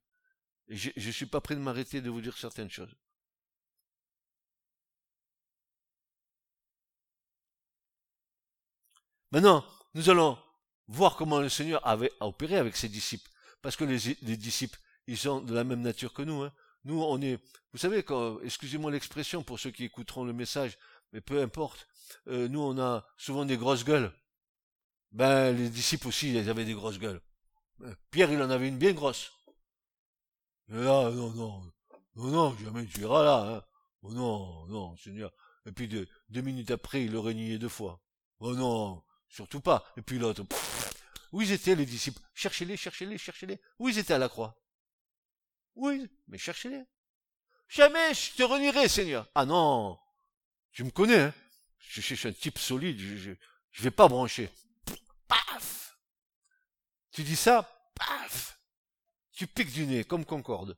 [0.68, 2.94] Et je ne suis pas prêt de m'arrêter de vous dire certaines choses.
[9.32, 10.38] Maintenant, nous allons
[10.86, 13.28] voir comment le Seigneur avait opéré avec ses disciples.
[13.60, 16.42] Parce que les, les disciples, ils sont de la même nature que nous.
[16.42, 16.52] Hein.
[16.84, 17.38] Nous, on est,
[17.72, 18.04] vous savez,
[18.42, 20.78] excusez-moi l'expression pour ceux qui écouteront le message,
[21.12, 21.86] mais peu importe.
[22.28, 24.12] Euh, nous, on a souvent des grosses gueules.
[25.12, 27.20] Ben, les disciples aussi, ils avaient des grosses gueules.
[27.82, 29.32] Euh, Pierre, il en avait une bien grosse.
[30.68, 31.62] Et là, non, non,
[32.16, 33.62] non, non, jamais tu iras là, hein.
[34.02, 35.32] Oh non, non, Seigneur.
[35.66, 36.06] Et puis deux,
[36.42, 38.02] minutes après, il le nié deux fois.
[38.40, 39.84] Oh non, surtout pas.
[39.96, 40.44] Et puis l'autre,
[41.32, 42.20] où ils étaient les disciples?
[42.34, 43.60] Cherchez-les, cherchez-les, cherchez-les.
[43.78, 44.56] Où ils étaient à la croix?
[45.76, 46.84] Oui, mais cherchez-les.
[47.68, 49.28] Jamais je te renierai, Seigneur.
[49.34, 49.98] Ah non,
[50.72, 51.34] tu me connais, hein.
[51.78, 53.30] Je cherche un type solide, je, je,
[53.70, 54.50] je vais pas brancher.
[55.28, 55.96] Paf
[57.10, 58.58] Tu dis ça, paf
[59.32, 60.76] Tu piques du nez, comme Concorde.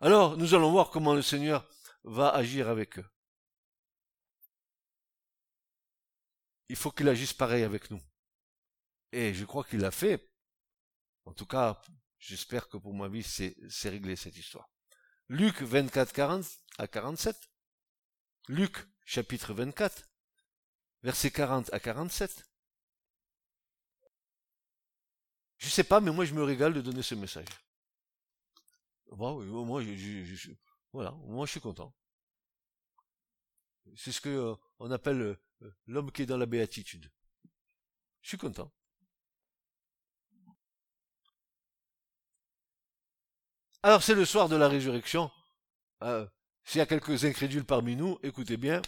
[0.00, 1.68] Alors, nous allons voir comment le Seigneur
[2.04, 3.06] va agir avec eux.
[6.70, 8.00] Il faut qu'il agisse pareil avec nous.
[9.12, 10.30] Et je crois qu'il l'a fait.
[11.24, 11.80] En tout cas,
[12.18, 14.68] j'espère que pour ma vie, c'est, réglé cette histoire.
[15.28, 16.44] Luc 24, 40
[16.78, 17.36] à 47.
[18.48, 20.08] Luc, chapitre 24,
[21.02, 22.46] versets 40 à 47.
[25.58, 27.46] Je sais pas, mais moi je me régale de donner ce message.
[29.12, 30.50] Bon, moi, je,
[30.92, 31.94] voilà, moi je suis content.
[33.96, 35.20] C'est ce que euh, on appelle
[35.62, 37.10] euh, l'homme qui est dans la béatitude.
[38.22, 38.72] Je suis content.
[43.82, 45.30] Alors c'est le soir de la résurrection.
[46.02, 46.26] Euh,
[46.64, 48.82] S'il y a quelques incrédules parmi nous, écoutez bien.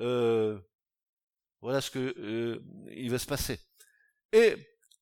[0.00, 0.60] Euh,
[1.60, 3.58] voilà ce que euh, il va se passer.
[4.32, 4.54] Et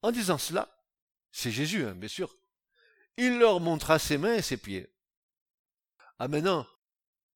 [0.03, 0.75] en disant cela,
[1.33, 2.35] c'est Jésus, hein, bien sûr.
[3.19, 4.91] Il leur montra ses mains et ses pieds.
[6.19, 6.67] Ah maintenant,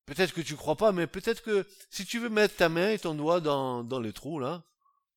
[0.07, 2.99] peut-être que tu crois pas, mais peut-être que si tu veux mettre ta main et
[2.99, 4.63] ton doigt dans, dans les trous là,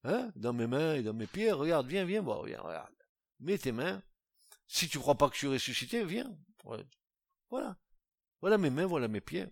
[0.04, 2.92] hein, dans mes mains et dans mes pieds, regarde, viens, viens, bon, viens, regarde.
[3.40, 4.02] Mets tes mains.
[4.66, 6.30] Si tu crois pas que je suis ressuscité, viens.
[7.50, 7.76] Voilà.
[8.40, 9.46] Voilà mes mains, voilà mes pieds.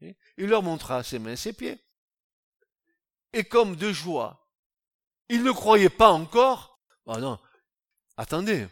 [0.00, 1.78] Il leur montra ses mains, ses pieds.
[3.32, 4.50] Et comme de joie,
[5.28, 6.80] ils ne croyaient pas encore.
[7.06, 7.38] Ah non,
[8.16, 8.68] attendez.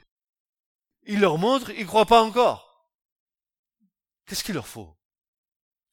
[1.02, 2.90] Il leur montre, ils ne croient pas encore.
[4.26, 4.96] Qu'est-ce qu'il leur faut?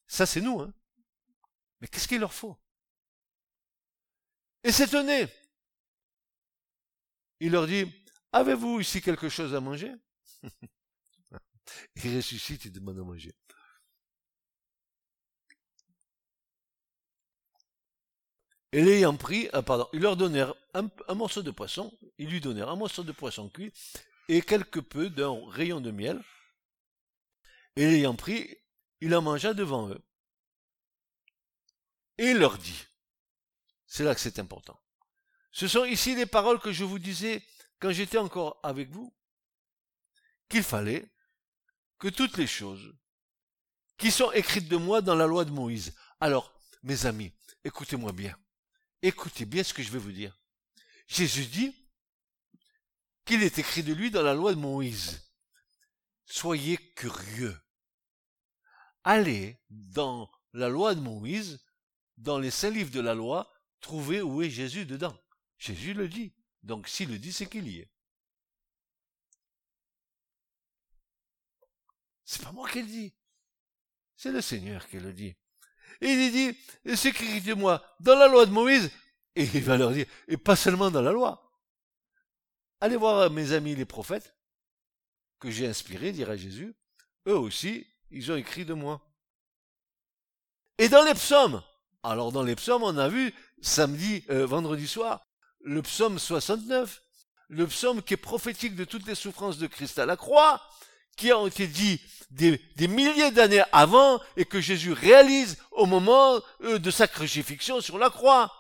[0.08, 0.74] Ça, c'est nous, hein.
[1.80, 2.58] Mais qu'est-ce qu'il leur faut?
[4.64, 5.28] Et s'étonner.
[7.40, 7.92] Il leur dit,
[8.32, 9.92] avez-vous ici quelque chose à manger
[11.96, 13.34] il ressuscite et demande à manger.
[18.74, 22.70] Et l'ayant pris, ah, pardon, ils leur donnèrent un, morceau de poisson, ils lui donnèrent
[22.70, 23.74] un morceau de poisson cuit
[24.30, 26.24] et quelque peu d'un rayon de miel.
[27.76, 28.58] Et l'ayant pris,
[29.02, 30.02] il en mangea devant eux.
[32.18, 32.86] Et il leur dit,
[33.88, 34.80] c'est là que c'est important.
[35.52, 37.44] Ce sont ici les paroles que je vous disais
[37.80, 39.14] quand j'étais encore avec vous,
[40.48, 41.10] qu'il fallait
[42.02, 42.98] que toutes les choses
[43.98, 47.32] qui sont écrites de moi dans la loi de Moïse, Alors, mes amis,
[47.64, 48.36] écoutez-moi bien.
[49.04, 50.36] Écoutez bien ce que je vais vous dire.
[51.08, 51.76] Jésus dit
[53.24, 55.32] qu'il est écrit de lui dans la loi de Moïse.
[56.26, 57.56] Soyez curieux.
[59.04, 61.64] Allez dans la loi de Moïse,
[62.18, 65.16] dans les cinq livres de la loi, trouvez où est Jésus dedans.
[65.60, 66.34] Jésus le dit.
[66.64, 67.92] Donc s'il le dit, c'est qu'il y est.
[72.32, 73.14] C'est pas moi qui le dis.
[74.16, 75.36] C'est le Seigneur qui le dit.
[76.00, 76.58] Et il dit,
[76.96, 78.90] c'est écrit de moi dans la loi de Moïse.
[79.36, 81.52] Et il va leur dire, et pas seulement dans la loi.
[82.80, 84.34] Allez voir mes amis les prophètes,
[85.40, 86.74] que j'ai inspirés, dirait Jésus.
[87.28, 89.06] Eux aussi, ils ont écrit de moi.
[90.78, 91.62] Et dans les psaumes,
[92.02, 95.28] alors dans les psaumes, on a vu samedi, euh, vendredi soir,
[95.60, 97.04] le psaume 69,
[97.50, 100.62] le psaume qui est prophétique de toutes les souffrances de Christ à la croix,
[101.22, 106.80] qui ont été dit des, milliers d'années avant et que Jésus réalise au moment euh,
[106.80, 108.52] de sa crucifixion sur la croix.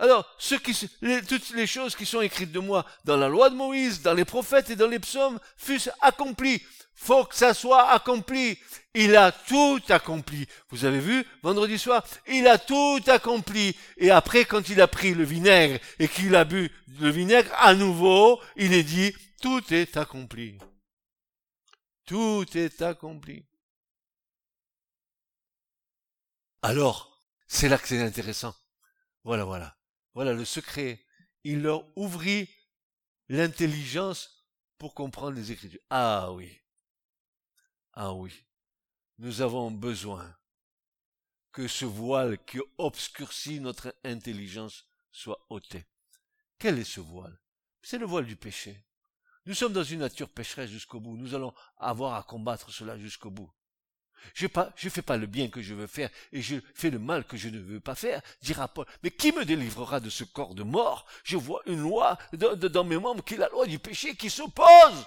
[0.00, 0.24] Alors,
[1.28, 4.24] toutes les choses qui sont écrites de moi dans la loi de Moïse, dans les
[4.24, 6.62] prophètes et dans les psaumes fussent accomplies.
[6.94, 8.58] Faut que ça soit accompli.
[8.94, 10.46] Il a tout accompli.
[10.70, 13.76] Vous avez vu, vendredi soir, il a tout accompli.
[13.98, 17.74] Et après, quand il a pris le vinaigre et qu'il a bu le vinaigre, à
[17.74, 20.56] nouveau, il est dit, tout est accompli.
[22.06, 23.44] Tout est accompli.
[26.62, 28.54] Alors, c'est là que c'est intéressant.
[29.24, 29.76] Voilà, voilà.
[30.20, 31.02] Voilà le secret.
[31.44, 32.46] Il leur ouvrit
[33.30, 34.44] l'intelligence
[34.76, 35.80] pour comprendre les Écritures.
[35.88, 36.60] Ah oui.
[37.94, 38.30] Ah oui.
[39.16, 40.36] Nous avons besoin
[41.52, 45.86] que ce voile qui obscurcit notre intelligence soit ôté.
[46.58, 47.40] Quel est ce voile?
[47.80, 48.84] C'est le voile du péché.
[49.46, 51.16] Nous sommes dans une nature pécheresse jusqu'au bout.
[51.16, 53.50] Nous allons avoir à combattre cela jusqu'au bout.
[54.34, 57.24] Je ne fais pas le bien que je veux faire et je fais le mal
[57.24, 58.86] que je ne veux pas faire, dira Paul.
[59.02, 61.06] Mais qui me délivrera de ce corps de mort?
[61.24, 65.06] Je vois une loi dans mes membres qui est la loi du péché qui s'oppose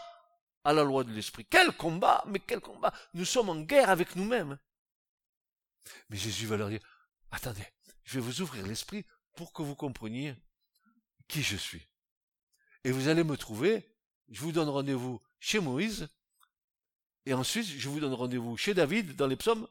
[0.63, 1.45] à la loi de l'esprit.
[1.49, 4.57] Quel combat Mais quel combat Nous sommes en guerre avec nous-mêmes.
[6.09, 6.81] Mais Jésus va leur dire,
[7.31, 7.65] attendez,
[8.03, 10.35] je vais vous ouvrir l'esprit pour que vous compreniez
[11.27, 11.85] qui je suis.
[12.83, 13.95] Et vous allez me trouver,
[14.29, 16.09] je vous donne rendez-vous chez Moïse,
[17.25, 19.67] et ensuite, je vous donne rendez-vous chez David dans les psaumes.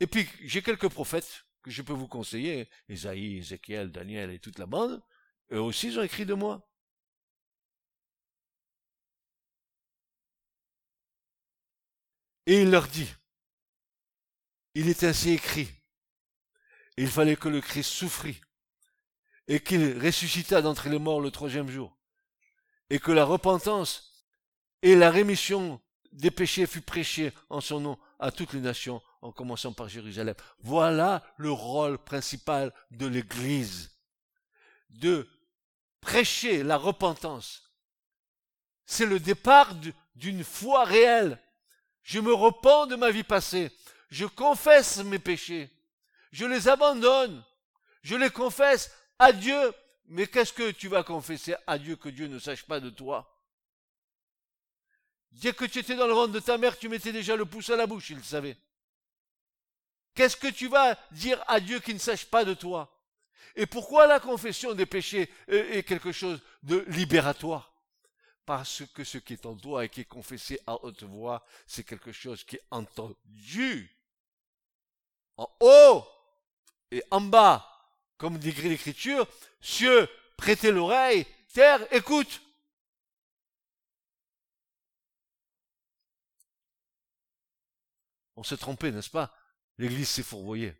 [0.00, 2.68] Et puis, j'ai quelques prophètes que je peux vous conseiller.
[2.88, 5.02] Esaïe, Ézéchiel, Daniel et toute la bande.
[5.52, 6.68] Eux aussi, ils ont écrit de moi.
[12.46, 13.08] Et il leur dit,
[14.74, 15.68] il est ainsi écrit,
[16.96, 18.40] il fallait que le Christ souffrit,
[19.46, 21.96] et qu'il ressuscita d'entre les morts le troisième jour,
[22.90, 24.26] et que la repentance
[24.82, 25.80] et la rémission
[26.12, 30.34] des péchés fut prêché en son nom à toutes les nations, en commençant par Jérusalem.
[30.60, 33.90] Voilà le rôle principal de l'Église,
[34.90, 35.28] de
[36.00, 37.72] prêcher la repentance.
[38.84, 39.74] C'est le départ
[40.14, 41.38] d'une foi réelle.
[42.02, 43.70] Je me repens de ma vie passée.
[44.10, 45.70] Je confesse mes péchés.
[46.32, 47.42] Je les abandonne.
[48.02, 49.72] Je les confesse à Dieu.
[50.06, 53.31] Mais qu'est-ce que tu vas confesser à Dieu que Dieu ne sache pas de toi?
[55.32, 57.70] Dès que tu étais dans le ventre de ta mère, tu mettais déjà le pouce
[57.70, 58.56] à la bouche, il le savait.
[60.14, 62.94] Qu'est-ce que tu vas dire à Dieu qui ne sache pas de toi?
[63.56, 67.72] Et pourquoi la confession des péchés est quelque chose de libératoire?
[68.44, 71.84] Parce que ce qui est en toi et qui est confessé à haute voix, c'est
[71.84, 73.96] quelque chose qui est entendu
[75.36, 76.04] en haut
[76.90, 77.68] et en bas.
[78.18, 79.26] Comme dit l'Écriture,
[79.60, 82.42] cieux, prêtez l'oreille, terre, écoute.
[88.42, 89.32] On s'est trompé, n'est-ce pas?
[89.78, 90.74] L'Église s'est fourvoyée.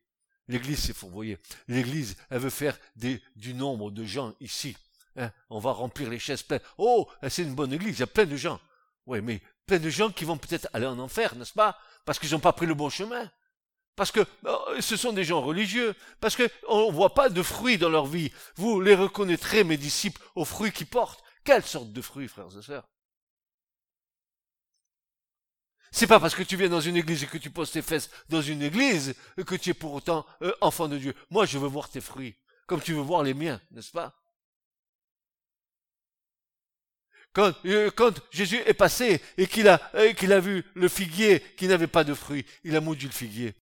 [0.49, 1.39] L'Église s'est fourvoyée.
[1.69, 4.77] L'Église, elle veut faire des, du nombre de gens ici.
[5.15, 6.61] Hein on va remplir les chaises pleines.
[6.77, 8.61] Oh, c'est une bonne Église, il y a plein de gens.
[9.07, 11.79] Oui, mais plein de gens qui vont peut-être aller en enfer, n'est-ce pas?
[12.05, 13.31] Parce qu'ils n'ont pas pris le bon chemin.
[13.95, 17.79] Parce que oh, ce sont des gens religieux, parce qu'on ne voit pas de fruits
[17.79, 18.33] dans leur vie.
[18.57, 21.23] Vous les reconnaîtrez, mes disciples, aux fruits qu'ils portent.
[21.45, 22.89] Quelle sorte de fruits, frères et sœurs?
[25.93, 28.11] C'est pas parce que tu viens dans une église et que tu poses tes fesses
[28.31, 29.15] dans une église
[29.47, 31.15] que tu es pour autant euh, enfant de Dieu.
[31.31, 32.35] Moi, je veux voir tes fruits,
[32.67, 34.19] comme tu veux voir les miens, n'est-ce pas?
[37.35, 37.91] Quand, euh,
[38.31, 42.05] Jésus est passé et qu'il a, euh, qu'il a vu le figuier qui n'avait pas
[42.05, 43.55] de fruits, il a maudit le figuier.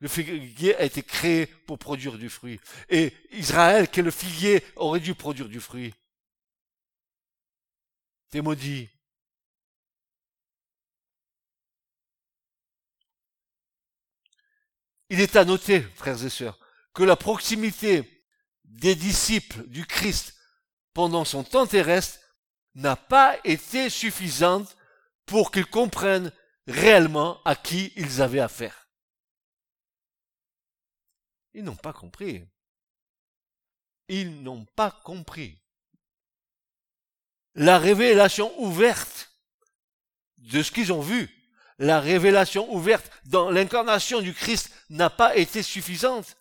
[0.00, 2.60] Le figuier a été créé pour produire du fruit.
[2.88, 5.94] Et Israël, qui est le figuier, aurait dû produire du fruit?
[8.30, 8.88] T'es maudit.
[15.08, 16.58] Il est à noter, frères et sœurs,
[16.94, 18.24] que la proximité
[18.64, 20.34] des disciples du Christ
[20.92, 22.18] pendant son temps terrestre
[22.74, 24.76] n'a pas été suffisante
[25.24, 26.32] pour qu'ils comprennent
[26.66, 28.88] réellement à qui ils avaient affaire.
[31.54, 32.44] Ils n'ont pas compris.
[34.08, 35.58] Ils n'ont pas compris.
[37.54, 39.32] La révélation ouverte
[40.38, 41.30] de ce qu'ils ont vu,
[41.78, 46.36] la révélation ouverte dans l'incarnation du Christ n'a pas été suffisante.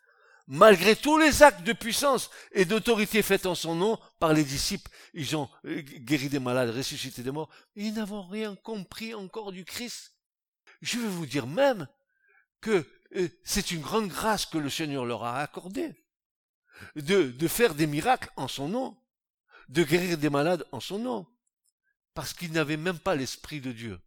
[0.48, 4.92] Malgré tous les actes de puissance et d'autorité faits en son nom par les disciples,
[5.16, 9.66] ils ont euh, guéri des malades, ressuscité des morts, ils n'avaient rien compris encore du
[9.66, 10.14] Christ.
[10.82, 11.88] Je vais vous dire même
[12.62, 12.86] que
[13.16, 15.96] euh, c'est une grande grâce que le Seigneur leur a accordée
[16.96, 18.98] de, de faire des miracles en son nom,
[19.70, 21.26] de guérir des malades en son nom,
[22.14, 24.00] parce qu'ils n'avaient même pas l'Esprit de Dieu.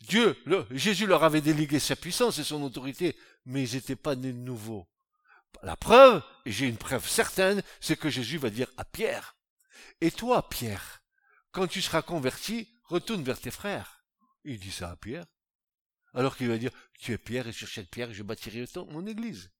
[0.00, 0.36] Dieu,
[0.70, 4.38] Jésus leur avait délégué sa puissance et son autorité, mais ils n'étaient pas nés de
[4.38, 4.88] nouveau.
[5.62, 9.36] La preuve, et j'ai une preuve certaine, c'est que Jésus va dire à Pierre,
[10.00, 11.02] et toi, Pierre,
[11.52, 14.04] quand tu seras converti, retourne vers tes frères.
[14.44, 15.26] Il dit ça à Pierre.
[16.14, 19.50] Alors qu'il va dire, tu es Pierre, et sur cette pierre, je bâtirai mon église.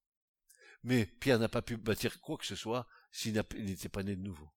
[0.82, 4.22] Mais Pierre n'a pas pu bâtir quoi que ce soit s'il n'était pas né de
[4.22, 4.50] nouveau.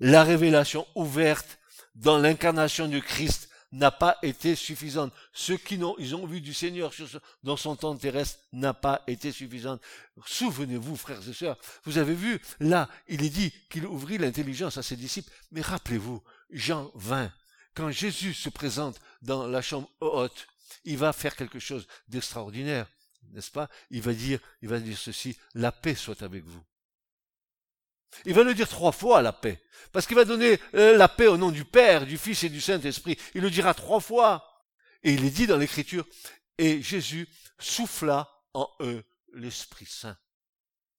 [0.00, 1.58] La révélation ouverte
[1.94, 5.12] dans l'incarnation du Christ n'a pas été suffisante.
[5.32, 6.92] Ceux qui n'ont, ils ont vu du Seigneur
[7.42, 9.82] dans son temps terrestre n'a pas été suffisante.
[10.24, 14.82] Souvenez-vous, frères et sœurs, vous avez vu, là, il est dit qu'il ouvrit l'intelligence à
[14.82, 15.32] ses disciples.
[15.50, 17.32] Mais rappelez-vous, Jean 20,
[17.74, 20.46] quand Jésus se présente dans la chambre haute,
[20.84, 22.86] il va faire quelque chose d'extraordinaire,
[23.32, 23.68] n'est-ce pas?
[23.90, 24.40] Il va dire
[24.96, 26.62] ceci, la paix soit avec vous.
[28.24, 29.62] Il va le dire trois fois, la paix.
[29.92, 32.60] Parce qu'il va donner euh, la paix au nom du Père, du Fils et du
[32.60, 33.18] Saint-Esprit.
[33.34, 34.64] Il le dira trois fois.
[35.02, 36.04] Et il est dit dans l'Écriture,
[36.58, 37.28] et Jésus
[37.58, 39.04] souffla en eux
[39.34, 40.18] l'Esprit Saint.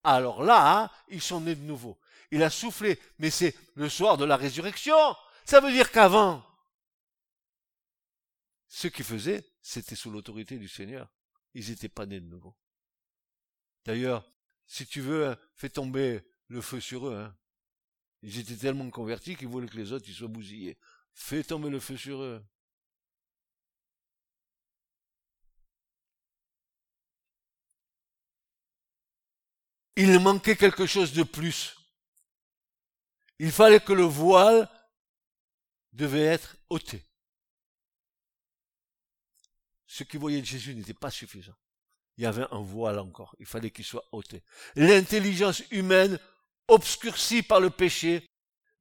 [0.04, 2.00] Alors là, ils sont nés de nouveau.
[2.32, 4.96] Il a soufflé, mais c'est le soir de la résurrection.
[5.46, 6.46] Ça veut dire qu'avant,
[8.68, 11.10] ce qu'ils faisaient, c'était sous l'autorité du Seigneur.
[11.54, 12.56] Ils n'étaient pas nés de nouveau.
[13.86, 14.30] D'ailleurs,
[14.66, 17.18] si tu veux, fais tomber le feu sur eux.
[17.18, 17.36] Hein.
[18.22, 20.78] Ils étaient tellement convertis qu'ils voulaient que les autres ils soient bousillés.
[21.14, 22.44] Fais tomber le feu sur eux.
[29.96, 31.76] Il manquait quelque chose de plus.
[33.40, 34.70] Il fallait que le voile
[35.92, 37.04] devait être ôté.
[39.88, 41.56] Ce qu'ils voyaient de Jésus n'était pas suffisant.
[42.18, 43.36] Il y avait un voile encore.
[43.40, 44.44] Il fallait qu'il soit ôté.
[44.76, 46.20] L'intelligence humaine
[46.68, 48.28] obscurci par le péché,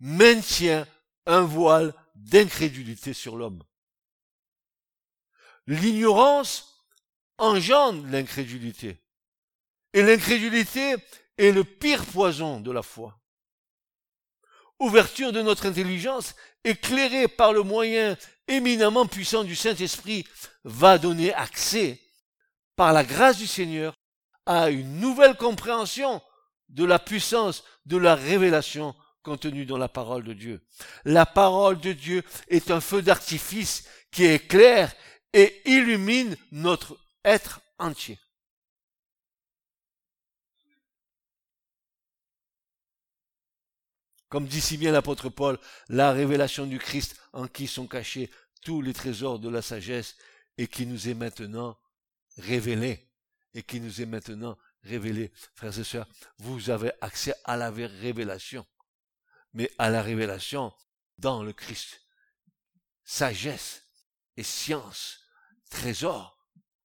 [0.00, 0.86] maintient
[1.26, 3.62] un voile d'incrédulité sur l'homme.
[5.66, 6.76] L'ignorance
[7.38, 8.98] engendre l'incrédulité.
[9.92, 10.96] Et l'incrédulité
[11.38, 13.18] est le pire poison de la foi.
[14.78, 16.34] Ouverture de notre intelligence,
[16.64, 18.16] éclairée par le moyen
[18.46, 20.26] éminemment puissant du Saint-Esprit,
[20.64, 22.00] va donner accès,
[22.76, 23.94] par la grâce du Seigneur,
[24.44, 26.22] à une nouvelle compréhension
[26.68, 30.60] de la puissance de la révélation contenue dans la parole de Dieu.
[31.04, 34.94] La parole de Dieu est un feu d'artifice qui éclaire
[35.32, 38.18] et illumine notre être entier.
[44.28, 45.58] Comme dit si bien l'apôtre Paul,
[45.88, 48.30] la révélation du Christ en qui sont cachés
[48.62, 50.16] tous les trésors de la sagesse
[50.58, 51.78] et qui nous est maintenant
[52.36, 53.08] révélée
[53.54, 55.32] et qui nous est maintenant révélé.
[55.54, 56.08] Frères et sœurs,
[56.38, 58.66] vous avez accès à la révélation,
[59.52, 60.72] mais à la révélation
[61.18, 62.02] dans le Christ.
[63.04, 63.82] Sagesse
[64.36, 65.20] et science,
[65.70, 66.36] trésors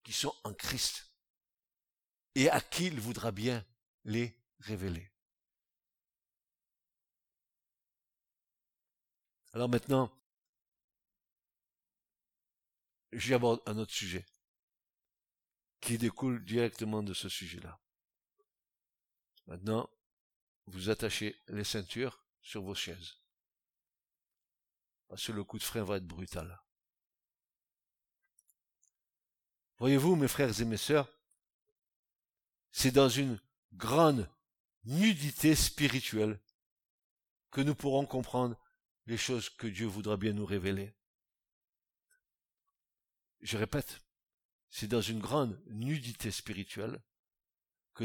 [0.04, 1.08] qui sont en Christ
[2.36, 3.66] et à qui il voudra bien
[4.06, 5.12] les révéler.
[9.54, 10.10] Alors maintenant,
[13.12, 14.26] j'aborde un autre sujet
[15.82, 17.81] qui découle directement de ce sujet-là.
[19.48, 19.90] Maintenant,
[20.68, 23.18] vous attachez les ceintures sur vos chaises.
[25.08, 26.62] Parce que le coup de frein va être brutal.
[29.78, 31.10] Voyez-vous, mes frères et mes sœurs,
[32.72, 33.40] c'est dans une
[33.74, 34.30] grande
[34.86, 36.40] nudité spirituelle
[37.52, 38.58] que nous pourrons comprendre
[39.08, 40.94] les choses que Dieu voudra bien nous révéler.
[43.42, 44.02] Je répète,
[44.70, 47.02] c'est dans une grande nudité spirituelle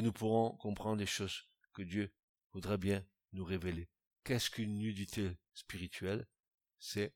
[0.00, 2.12] nous pourrons comprendre les choses que Dieu
[2.52, 3.88] voudrait bien nous révéler.
[4.24, 6.26] Qu'est-ce qu'une nudité spirituelle?
[6.78, 7.14] C'est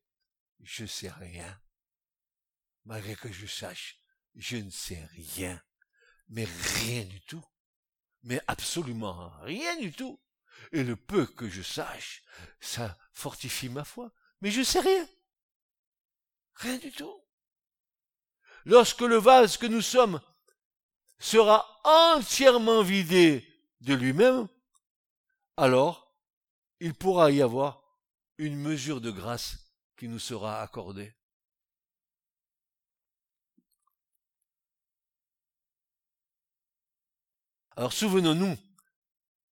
[0.62, 1.60] je sais rien.
[2.84, 3.98] Malgré que je sache,
[4.34, 5.62] je ne sais rien.
[6.28, 7.44] Mais rien du tout.
[8.22, 10.20] Mais absolument rien du tout.
[10.72, 12.22] Et le peu que je sache,
[12.60, 14.12] ça fortifie ma foi.
[14.40, 15.08] Mais je sais rien.
[16.54, 17.24] Rien du tout.
[18.66, 20.20] Lorsque le vase que nous sommes
[21.20, 23.46] sera entièrement vidé
[23.82, 24.48] de lui-même,
[25.56, 26.12] alors
[26.80, 27.82] il pourra y avoir
[28.38, 29.58] une mesure de grâce
[29.96, 31.14] qui nous sera accordée.
[37.76, 38.56] Alors souvenons-nous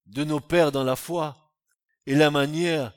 [0.06, 1.54] de nos pères dans la foi
[2.06, 2.94] et la manière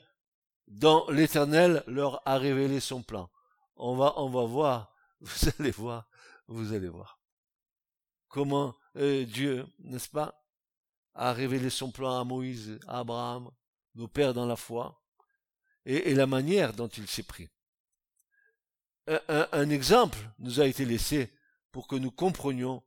[0.67, 3.29] dont l'Éternel leur a révélé son plan.
[3.75, 6.07] On va, on va voir, vous allez voir,
[6.47, 7.20] vous allez voir.
[8.31, 10.41] Comment euh, Dieu, n'est-ce pas,
[11.13, 13.51] a révélé son plan à Moïse, à Abraham,
[13.95, 15.03] nos pères dans la foi,
[15.85, 17.49] et, la manière dont il s'est pris.
[19.27, 21.33] un exemple nous a été laissé
[21.71, 22.83] pour que nous comprenions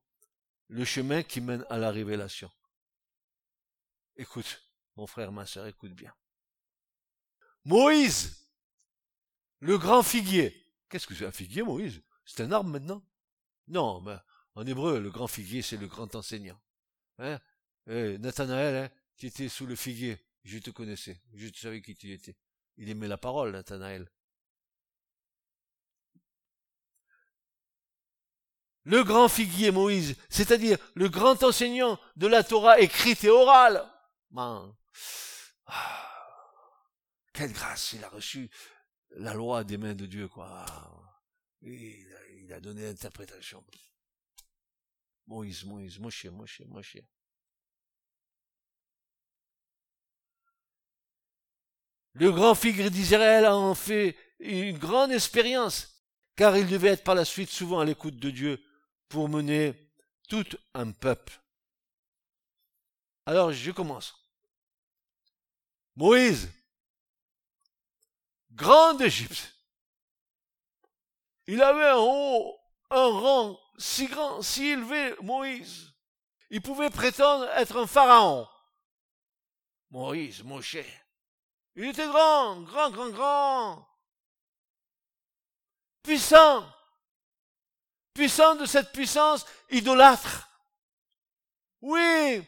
[0.69, 2.51] le chemin qui mène à la révélation.
[4.17, 4.63] Écoute,
[4.97, 6.15] mon frère, ma soeur, écoute bien.
[7.65, 8.49] Moïse,
[9.59, 10.67] le grand figuier.
[10.89, 12.03] Qu'est-ce que c'est un figuier, Moïse?
[12.25, 13.03] C'est un arbre maintenant?
[13.67, 14.17] Non, mais
[14.55, 16.61] en hébreu, le grand figuier, c'est le grand enseignant.
[17.19, 17.41] Hein?
[17.87, 22.13] Eh, Nathanaël, hein, tu étais sous le figuier, je te connaissais, je savais qui tu
[22.13, 22.37] étais.
[22.77, 24.09] Il aimait la parole, Nathanaël.
[28.85, 33.85] le grand figuier Moïse, c'est-à-dire le grand enseignant de la Torah écrite et orale.
[34.31, 34.75] Man.
[35.67, 36.05] Ah,
[37.33, 38.51] quelle grâce, il a reçu
[39.11, 40.67] la loi des mains de Dieu, quoi.
[41.63, 43.65] Il a, donné l'interprétation.
[45.27, 46.99] Moïse, Moïse, Moshe, Moshe, Moshe.
[52.13, 56.05] Le grand figuier d'Israël a en fait une grande expérience,
[56.37, 58.65] car il devait être par la suite souvent à l'écoute de Dieu
[59.09, 59.75] pour mener
[60.29, 61.41] tout un peuple.
[63.27, 64.15] Alors je commence.
[65.97, 66.51] Moïse,
[68.53, 69.53] grand d'Égypte,
[71.47, 72.59] il avait un haut,
[72.91, 75.93] un rang si grand, si élevé, Moïse.
[76.51, 78.49] Il pouvait prétendre être un pharaon.
[79.91, 80.77] Moïse, Moshe.
[81.77, 83.89] Il était grand, grand, grand, grand.
[86.03, 86.65] Puissant
[88.15, 90.49] puissant de cette puissance idolâtre.
[91.83, 92.43] Oui,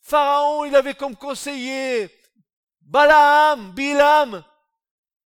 [0.00, 2.10] Pharaon, il avait comme conseiller
[2.80, 4.42] Balaam, Bilam,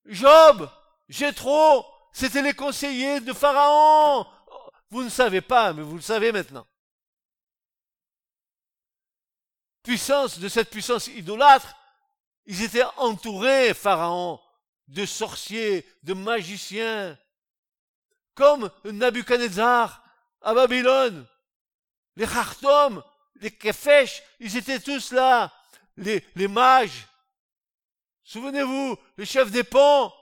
[0.06, 0.70] Job,
[1.10, 1.86] Jétro,
[2.16, 4.26] c'était les conseillers de Pharaon.
[4.90, 6.66] Vous ne savez pas, mais vous le savez maintenant.
[9.84, 11.76] Puissance de cette puissance idolâtre,
[12.46, 14.40] ils étaient entourés, Pharaon,
[14.88, 17.20] de sorciers, de magiciens,
[18.34, 20.00] comme Nabuchodonosor
[20.42, 21.28] à Babylone.
[22.16, 23.04] Les Khartoum,
[23.42, 25.52] les Kefesh, ils étaient tous là.
[25.98, 27.08] Les, les mages.
[28.24, 30.14] Souvenez-vous, les chefs des ponts.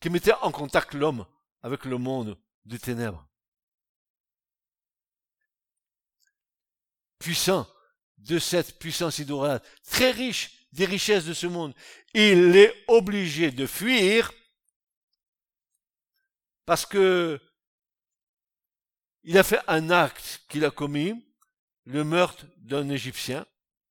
[0.00, 1.26] Qui mettaient en contact l'homme
[1.62, 3.26] avec le monde des ténèbres.
[7.18, 7.66] Puissant
[8.18, 11.74] de cette puissance idolâtre, très riche, des richesses de ce monde,
[12.14, 14.30] il est obligé de fuir
[16.66, 17.40] parce que
[19.22, 21.26] il a fait un acte qu'il a commis,
[21.84, 23.46] le meurtre d'un Égyptien.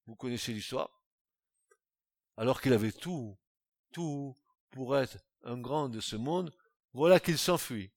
[0.05, 0.89] Vous connaissez l'histoire.
[2.37, 3.37] Alors qu'il avait tout,
[3.91, 4.35] tout
[4.69, 6.53] pour être un grand de ce monde,
[6.93, 7.91] voilà qu'il s'enfuit.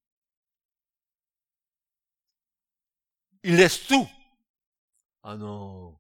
[3.43, 4.09] Il laisse tout.
[5.23, 5.99] Ah non,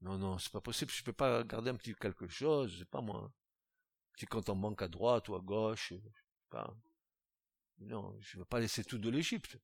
[0.00, 0.92] non, non, c'est pas possible.
[0.92, 3.32] Je peux pas garder un petit quelque chose, c'est pas moi.
[4.12, 5.92] Petit compte en banque à droite ou à gauche.
[6.50, 6.74] Pas.
[7.78, 9.58] Non, je veux pas laisser tout de l'Égypte.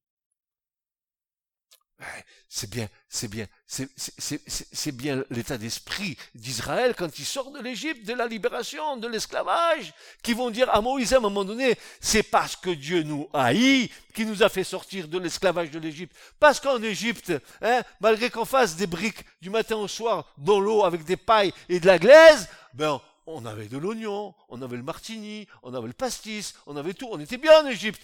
[2.49, 8.13] C'est bien, c'est bien, c'est bien l'état d'esprit d'Israël quand il sort de l'Égypte, de
[8.13, 12.57] la libération, de l'esclavage, qui vont dire à Moïse à un moment donné, c'est parce
[12.57, 16.15] que Dieu nous haït qui nous a fait sortir de l'esclavage de l'Égypte.
[16.39, 17.33] Parce qu'en Égypte,
[17.63, 21.55] hein, malgré qu'on fasse des briques du matin au soir dans l'eau avec des pailles
[21.69, 25.87] et de la glaise, ben on avait de l'oignon, on avait le martini, on avait
[25.87, 28.03] le pastis, on avait tout, on était bien en Égypte.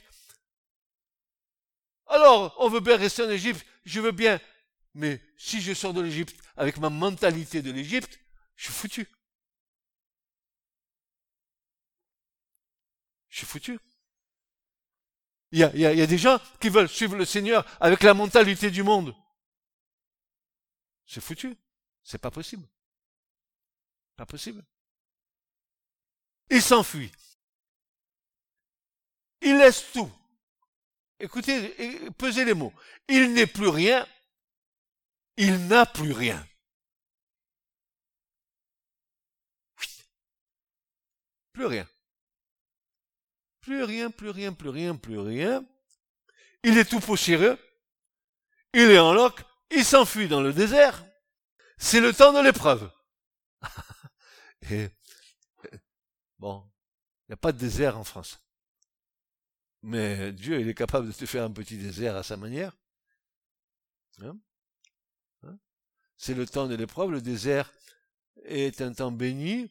[2.07, 4.41] Alors, on veut bien rester en Égypte, je veux bien.
[4.95, 8.21] Mais si je sors de l'Égypte avec ma mentalité de l'Égypte,
[8.57, 9.09] je suis foutu.
[13.29, 13.79] Je suis foutu.
[15.51, 19.15] Il y a, des gens qui veulent suivre le Seigneur avec la mentalité du monde.
[21.07, 21.57] C'est foutu.
[22.03, 22.69] C'est pas possible.
[24.17, 24.63] Pas possible.
[26.51, 27.13] Il s'enfuit.
[29.41, 30.11] Il laisse tout.
[31.21, 31.75] Écoutez,
[32.17, 32.73] pesez les mots.
[33.09, 34.07] Il n'est plus rien.
[35.37, 36.47] Il n'a plus rien.
[41.53, 41.89] Plus rien.
[43.61, 45.65] Plus rien, plus rien, plus rien, plus rien.
[46.63, 47.59] Il est tout poussiéreux.
[48.73, 49.43] Il est en loc.
[49.71, 51.05] Il s'enfuit dans le désert.
[51.77, 52.91] C'est le temps de l'épreuve.
[56.39, 56.65] bon,
[57.27, 58.41] il n'y a pas de désert en France.
[59.83, 62.77] Mais Dieu, il est capable de te faire un petit désert à sa manière.
[64.21, 64.39] Hein?
[65.45, 65.59] Hein?
[66.17, 67.13] C'est le temps de l'épreuve.
[67.13, 67.73] Le désert
[68.45, 69.71] est un temps béni.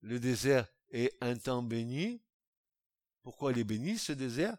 [0.00, 2.22] Le désert est un temps béni.
[3.22, 4.56] Pourquoi il est béni, ce désert?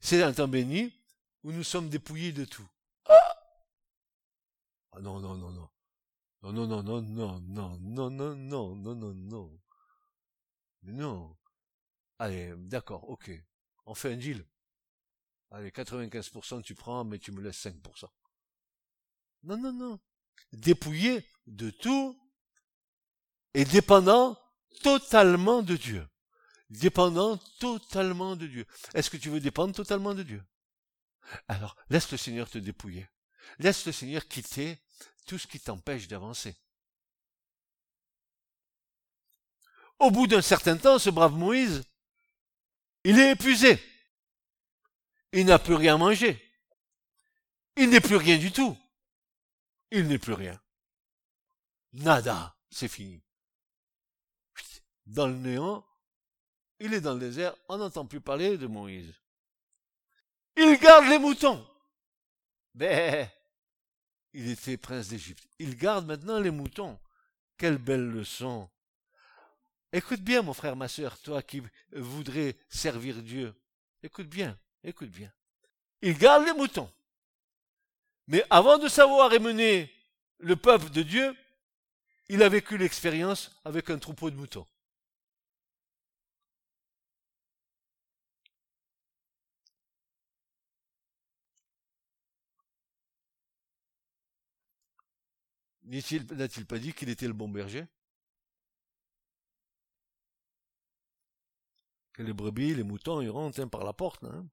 [0.00, 0.92] C'est un temps béni
[1.42, 2.68] où nous sommes dépouillés de tout.
[4.92, 5.68] Ah non, non, non, non.
[6.42, 9.60] Non, non, non, non, non, non, non, non, non, non, non, non.
[10.82, 11.36] Non.
[12.18, 13.30] Allez, d'accord, ok.
[13.84, 14.44] On fait un deal.
[15.50, 18.08] Allez, 95% tu prends, mais tu me laisses 5%.
[19.44, 20.00] Non, non, non.
[20.52, 22.18] Dépouillé de tout
[23.54, 24.38] et dépendant
[24.82, 26.06] totalement de Dieu.
[26.68, 28.66] Dépendant totalement de Dieu.
[28.94, 30.44] Est-ce que tu veux dépendre totalement de Dieu?
[31.48, 33.08] Alors, laisse le Seigneur te dépouiller.
[33.58, 34.78] Laisse le Seigneur quitter
[35.26, 36.56] tout ce qui t'empêche d'avancer.
[39.98, 41.84] Au bout d'un certain temps, ce brave Moïse,
[43.08, 43.80] il est épuisé.
[45.32, 46.42] Il n'a plus rien à manger.
[47.76, 48.76] Il n'est plus rien du tout.
[49.92, 50.60] Il n'est plus rien.
[51.92, 53.22] Nada, c'est fini.
[55.06, 55.86] Dans le néant,
[56.80, 59.14] il est dans le désert, on n'entend plus parler de Moïse.
[60.56, 61.64] Il garde les moutons.
[62.74, 63.30] Ben,
[64.32, 65.46] il était prince d'Égypte.
[65.60, 66.98] Il garde maintenant les moutons.
[67.56, 68.68] Quelle belle leçon.
[69.92, 71.62] Écoute bien, mon frère, ma sœur, toi qui
[71.92, 73.54] voudrais servir Dieu.
[74.02, 75.32] Écoute bien, écoute bien.
[76.02, 76.92] Il garde les moutons.
[78.26, 79.92] Mais avant de savoir émener
[80.38, 81.34] le peuple de Dieu,
[82.28, 84.66] il a vécu l'expérience avec un troupeau de moutons.
[95.84, 97.86] N'a-t-il pas dit qu'il était le bon berger?
[102.16, 104.24] Que les brebis, les moutons, ils rentrent hein, par la porte.
[104.24, 104.48] Hein.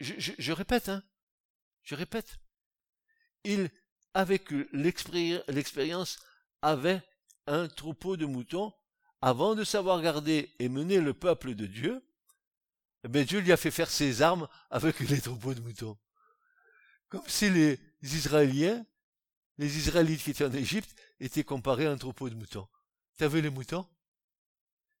[0.00, 1.04] Je, répète, hein.
[1.84, 2.38] Je répète.
[3.44, 3.70] Il,
[4.12, 6.18] avec l'expérience,
[6.62, 7.00] avait
[7.46, 8.74] un troupeau de moutons
[9.22, 12.04] avant de savoir garder et mener le peuple de Dieu.
[13.04, 15.96] Eh Dieu lui a fait faire ses armes avec les troupeaux de moutons.
[17.08, 18.84] Comme si les Israéliens
[19.58, 22.68] les Israélites qui étaient en Égypte étaient comparés à un troupeau de moutons.
[23.18, 23.86] Vu les moutons?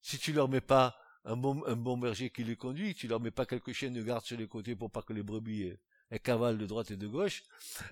[0.00, 3.20] Si tu leur mets pas un bon, un bon berger qui les conduit, tu leur
[3.20, 5.74] mets pas quelques chiens de garde sur les côtés pour pas que les brebis
[6.08, 7.42] elles cavalent de droite et de gauche.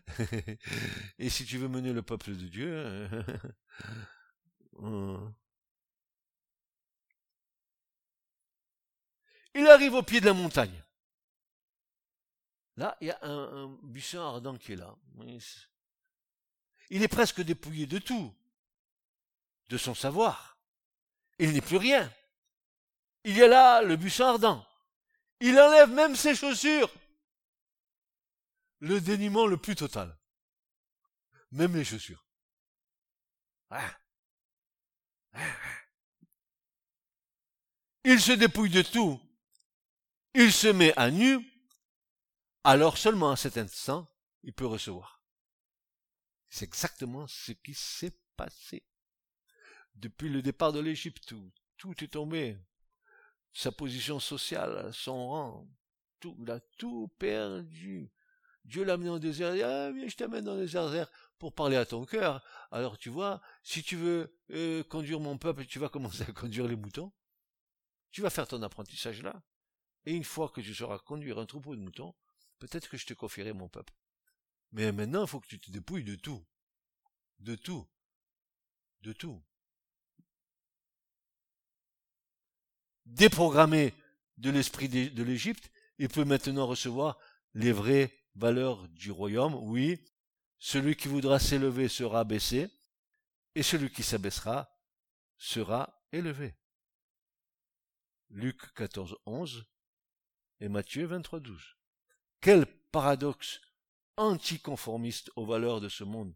[1.18, 3.09] et si tu veux mener le peuple de Dieu, hein.
[9.55, 10.80] il arrive au pied de la montagne.
[12.76, 14.97] Là, il y a un, un buisson ardent qui est là.
[16.91, 18.32] Il est presque dépouillé de tout,
[19.70, 20.57] de son savoir.
[21.41, 22.12] Il n'est plus rien.
[23.25, 24.66] Il y a là le buisson ardent.
[25.41, 26.91] Il enlève même ses chaussures.
[28.81, 30.16] Le dénuement le plus total.
[31.51, 32.25] Même les chaussures.
[33.70, 33.99] Ah.
[35.33, 35.57] Ah.
[38.05, 39.20] Il se dépouille de tout.
[40.35, 41.39] Il se met à nu.
[42.62, 44.07] Alors seulement à cet instant,
[44.43, 45.22] il peut recevoir.
[46.49, 48.85] C'est exactement ce qui s'est passé.
[49.95, 52.59] Depuis le départ de l'Égypte, tout, tout est tombé.
[53.55, 55.68] Sa position sociale, son rang,
[56.20, 58.12] tout, il a tout perdu.
[58.64, 61.86] Dieu l'a amené au désert, ah, viens, je t'amène dans le désert pour parler à
[61.86, 62.42] ton cœur.
[62.70, 66.66] Alors tu vois, si tu veux euh, conduire mon peuple, tu vas commencer à conduire
[66.66, 67.12] les moutons.
[68.11, 69.42] Tu vas faire ton apprentissage là.
[70.07, 72.14] Et une fois que tu sauras conduire un troupeau de moutons,
[72.59, 73.94] peut-être que je te confierai mon peuple.
[74.72, 76.44] Mais maintenant, il faut que tu te dépouilles de tout.
[77.38, 77.86] De tout.
[79.02, 79.42] De tout.
[83.07, 83.94] Déprogrammé
[84.38, 87.18] de l'esprit de l'Égypte, il peut maintenant recevoir
[87.55, 89.55] les vraies valeurs du royaume.
[89.55, 90.00] Oui,
[90.59, 92.70] celui qui voudra s'élever sera baissé,
[93.55, 94.70] et celui qui s'abaissera
[95.36, 96.55] sera élevé.
[98.30, 99.66] Luc 14, 11
[100.61, 101.76] et Matthieu 23, 12.
[102.40, 103.61] Quel paradoxe
[104.16, 106.34] anticonformiste aux valeurs de ce monde.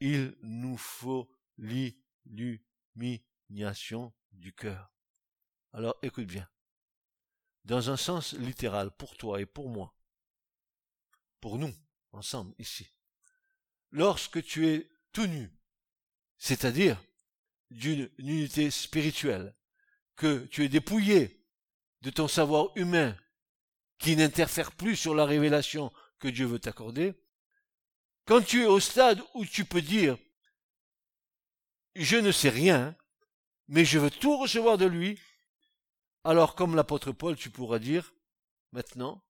[0.00, 4.92] Il nous faut l'illumination du cœur.
[5.72, 6.48] Alors écoute bien.
[7.64, 9.94] Dans un sens littéral, pour toi et pour moi,
[11.40, 11.74] pour nous,
[12.12, 12.88] ensemble, ici,
[13.90, 15.50] lorsque tu es tout nu,
[16.38, 17.02] c'est-à-dire
[17.70, 19.54] d'une unité spirituelle,
[20.16, 21.46] que tu es dépouillé
[22.02, 23.16] de ton savoir humain
[23.98, 27.14] qui n'interfère plus sur la révélation que Dieu veut t'accorder,
[28.24, 30.18] quand tu es au stade où tu peux dire
[31.94, 32.96] je ne sais rien,
[33.68, 35.20] mais je veux tout recevoir de lui,
[36.24, 38.12] alors comme l'apôtre Paul, tu pourras dire
[38.72, 39.24] maintenant,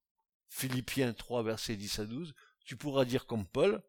[0.49, 2.35] Philippiens 3, versets 10 à 12,
[2.65, 3.83] tu pourras dire comme Paul,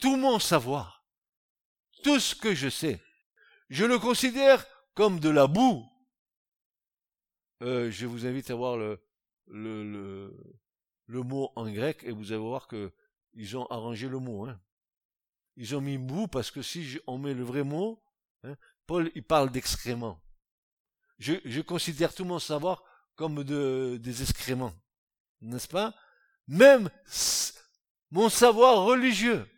[0.00, 1.06] tout mon savoir,
[2.02, 3.00] tout ce que je sais,
[3.70, 5.86] je le considère comme de la boue.
[7.62, 9.00] Euh, je vous invite à voir le,
[9.46, 10.34] le,
[11.06, 12.92] le, mot en grec et vous allez voir que
[13.34, 14.46] ils ont arrangé le mot.
[14.46, 14.60] Hein.
[15.56, 18.02] Ils ont mis boue parce que si on met le vrai mot,
[18.44, 18.56] hein,
[18.86, 20.20] Paul il parle d'excréments.
[21.18, 22.82] Je, considère tout mon savoir
[23.16, 24.72] comme de, des excréments,
[25.40, 25.94] n'est-ce pas?
[26.46, 26.88] Même
[28.10, 29.48] mon savoir religieux.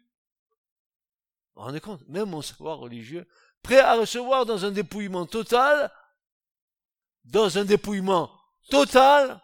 [1.55, 2.07] Vous vous rendez compte?
[2.09, 3.29] Même mon savoir religieux,
[3.63, 5.93] prêt à recevoir dans un dépouillement total,
[7.25, 8.31] dans un dépouillement
[8.71, 9.41] total,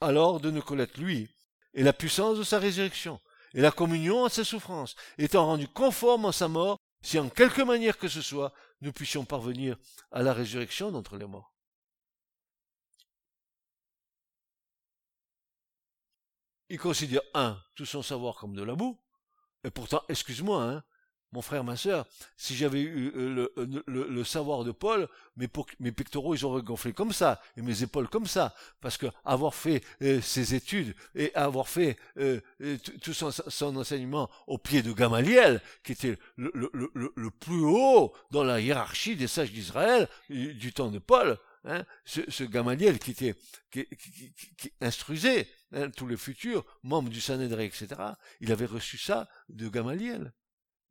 [0.00, 1.30] alors de ne connaître lui
[1.74, 3.20] et la puissance de sa résurrection
[3.54, 7.62] et la communion à ses souffrances, étant rendu conforme à sa mort, si en quelque
[7.62, 8.52] manière que ce soit,
[8.82, 9.78] nous puissions parvenir
[10.10, 11.54] à la résurrection d'entre les morts.
[16.68, 19.00] Il considère, un, tout son savoir comme de la boue,
[19.62, 20.84] et pourtant, excuse-moi, hein,
[21.32, 22.06] mon frère, ma sœur,
[22.36, 25.48] si j'avais eu euh, euh, le, savoir de Paul, mes,
[25.92, 29.82] pectoraux, ils auraient gonflé comme ça, et mes épaules comme ça, parce que avoir fait
[30.02, 31.96] euh, ses études et avoir fait
[33.00, 39.16] tout son, enseignement au pied de Gamaliel, qui était le, plus haut dans la hiérarchie
[39.16, 43.34] des sages d'Israël du temps de Paul, hein, ce, Gamaliel qui était
[43.70, 47.88] qui, instruisait hein, tous les futurs membres du Sanhédrin, etc.
[48.40, 50.32] Il avait reçu ça de Gamaliel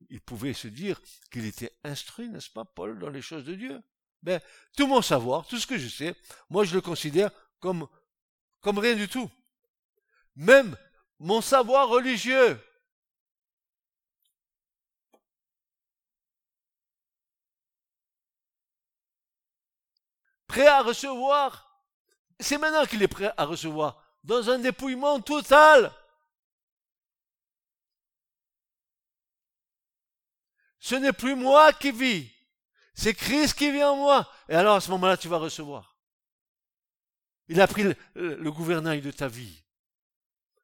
[0.10, 3.82] il pouvait se dire qu'il était instruit, n'est-ce pas, Paul, dans les choses de Dieu.
[4.24, 4.40] Ben,
[4.78, 6.16] tout mon savoir, tout ce que je sais,
[6.50, 7.88] moi je le considère comme,
[8.60, 9.30] comme rien du tout.
[10.36, 10.78] Même
[11.20, 12.60] mon savoir religieux.
[20.48, 21.86] Prêt à recevoir.
[22.40, 24.04] C'est maintenant qu'il est prêt à recevoir.
[24.24, 25.94] Dans un dépouillement total.
[30.82, 32.30] Ce n'est plus moi qui vis.
[32.96, 34.28] C'est Christ qui vit en moi.
[34.50, 35.96] Et alors à ce moment-là, tu vas recevoir.
[37.48, 37.84] Il a pris
[38.16, 39.64] le, gouvernail de ta vie.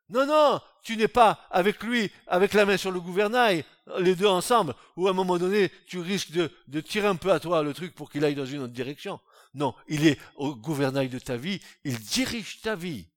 [0.09, 3.63] Non, non, tu n'es pas avec lui, avec la main sur le gouvernail,
[3.99, 7.32] les deux ensemble, ou à un moment donné, tu risques de, de tirer un peu
[7.32, 9.20] à toi le truc pour qu'il aille dans une autre direction.
[9.53, 13.07] Non, il est au gouvernail de ta vie, il dirige ta vie.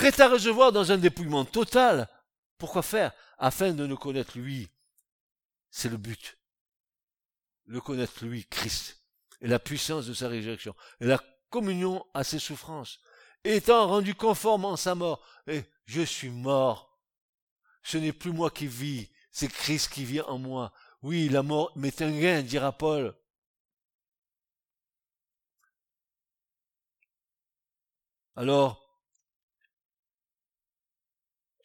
[0.00, 2.08] Prêt à recevoir dans un dépouillement total.
[2.56, 4.70] Pourquoi faire Afin de nous connaître lui?
[5.70, 6.38] C'est le but.
[7.66, 9.04] Le connaître lui, Christ,
[9.42, 12.98] et la puissance de sa résurrection, et la communion à ses souffrances,
[13.44, 15.22] étant rendu conforme en sa mort.
[15.46, 16.98] Et je suis mort.
[17.82, 20.72] Ce n'est plus moi qui vis, c'est Christ qui vit en moi.
[21.02, 23.14] Oui, la mort m'est un dira Paul.
[28.34, 28.89] Alors,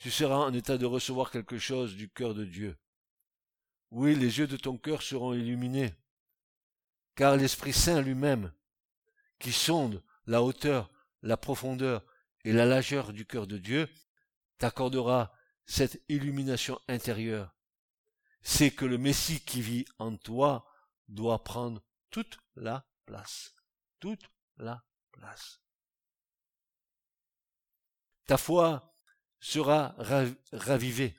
[0.06, 2.78] tu seras en état de recevoir quelque chose du cœur de Dieu.
[3.90, 5.96] Oui, les yeux de ton cœur seront illuminés,
[7.16, 8.54] car l'Esprit Saint lui-même,
[9.40, 10.92] qui sonde la hauteur,
[11.24, 12.06] la profondeur
[12.44, 13.90] et la largeur du cœur de Dieu,
[14.60, 15.34] t'accordera
[15.66, 17.56] cette illumination intérieure.
[18.44, 20.72] C'est que le Messie qui vit en toi
[21.08, 21.82] doit prendre
[22.12, 23.56] toute la place.
[24.00, 25.64] Toute la place.
[28.28, 28.95] Ta foi
[29.40, 29.96] sera
[30.52, 31.16] ravivé,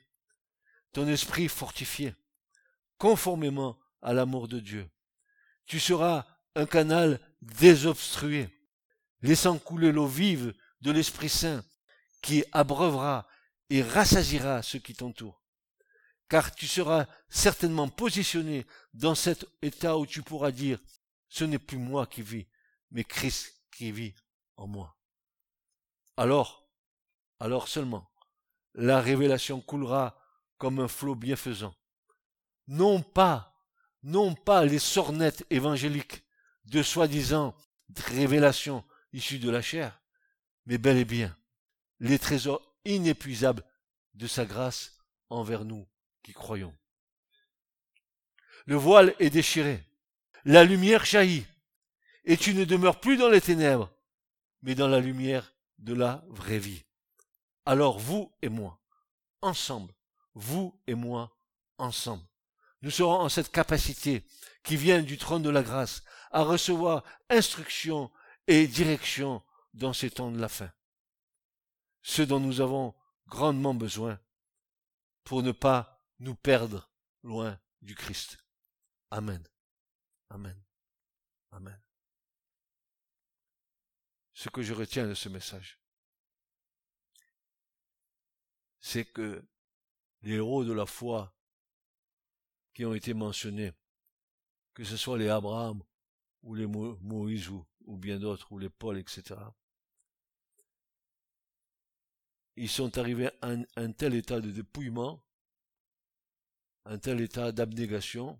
[0.91, 2.15] ton esprit fortifié,
[2.97, 4.89] conformément à l'amour de Dieu.
[5.65, 8.49] Tu seras un canal désobstrué,
[9.21, 11.63] laissant couler l'eau vive de l'Esprit Saint,
[12.21, 13.27] qui abreuvera
[13.69, 15.43] et rassasira ceux qui t'entourent.
[16.29, 20.79] Car tu seras certainement positionné dans cet état où tu pourras dire,
[21.29, 22.47] ce n'est plus moi qui vis,
[22.91, 24.13] mais Christ qui vit
[24.57, 24.97] en moi.
[26.17, 26.66] Alors,
[27.39, 28.09] alors seulement,
[28.73, 30.19] la révélation coulera
[30.57, 31.75] comme un flot bienfaisant.
[32.67, 33.55] Non pas,
[34.03, 36.23] non pas les sornettes évangéliques
[36.65, 37.55] de soi-disant
[37.95, 38.83] révélations
[39.13, 40.01] issues de la chair,
[40.65, 41.37] mais bel et bien
[41.99, 43.63] les trésors inépuisables
[44.13, 44.97] de sa grâce
[45.29, 45.87] envers nous
[46.23, 46.75] qui croyons.
[48.65, 49.83] Le voile est déchiré,
[50.45, 51.45] la lumière jaillit,
[52.25, 53.91] et tu ne demeures plus dans les ténèbres,
[54.61, 56.83] mais dans la lumière de la vraie vie.
[57.67, 58.79] Alors vous et moi,
[59.41, 59.93] ensemble,
[60.35, 61.37] vous et moi,
[61.77, 62.23] ensemble,
[62.81, 64.25] nous serons en cette capacité
[64.63, 66.01] qui vient du trône de la grâce
[66.31, 68.09] à recevoir instruction
[68.47, 69.43] et direction
[69.73, 70.71] dans ces temps de la fin.
[72.03, 72.95] Ce dont nous avons
[73.25, 74.17] grandement besoin
[75.25, 76.89] pour ne pas nous perdre
[77.21, 78.37] loin du Christ.
[79.11, 79.45] Amen.
[80.29, 80.57] Amen.
[81.51, 81.81] Amen.
[84.33, 85.81] Ce que je retiens de ce message,
[88.79, 89.43] c'est que
[90.21, 91.33] les héros de la foi
[92.73, 93.73] qui ont été mentionnés,
[94.73, 95.81] que ce soit les Abraham
[96.43, 97.65] ou les Moïse ou,
[97.97, 99.35] bien d'autres, ou les Paul, etc.,
[102.55, 105.23] ils sont arrivés à un, tel état de dépouillement,
[106.85, 108.39] un tel état d'abnégation,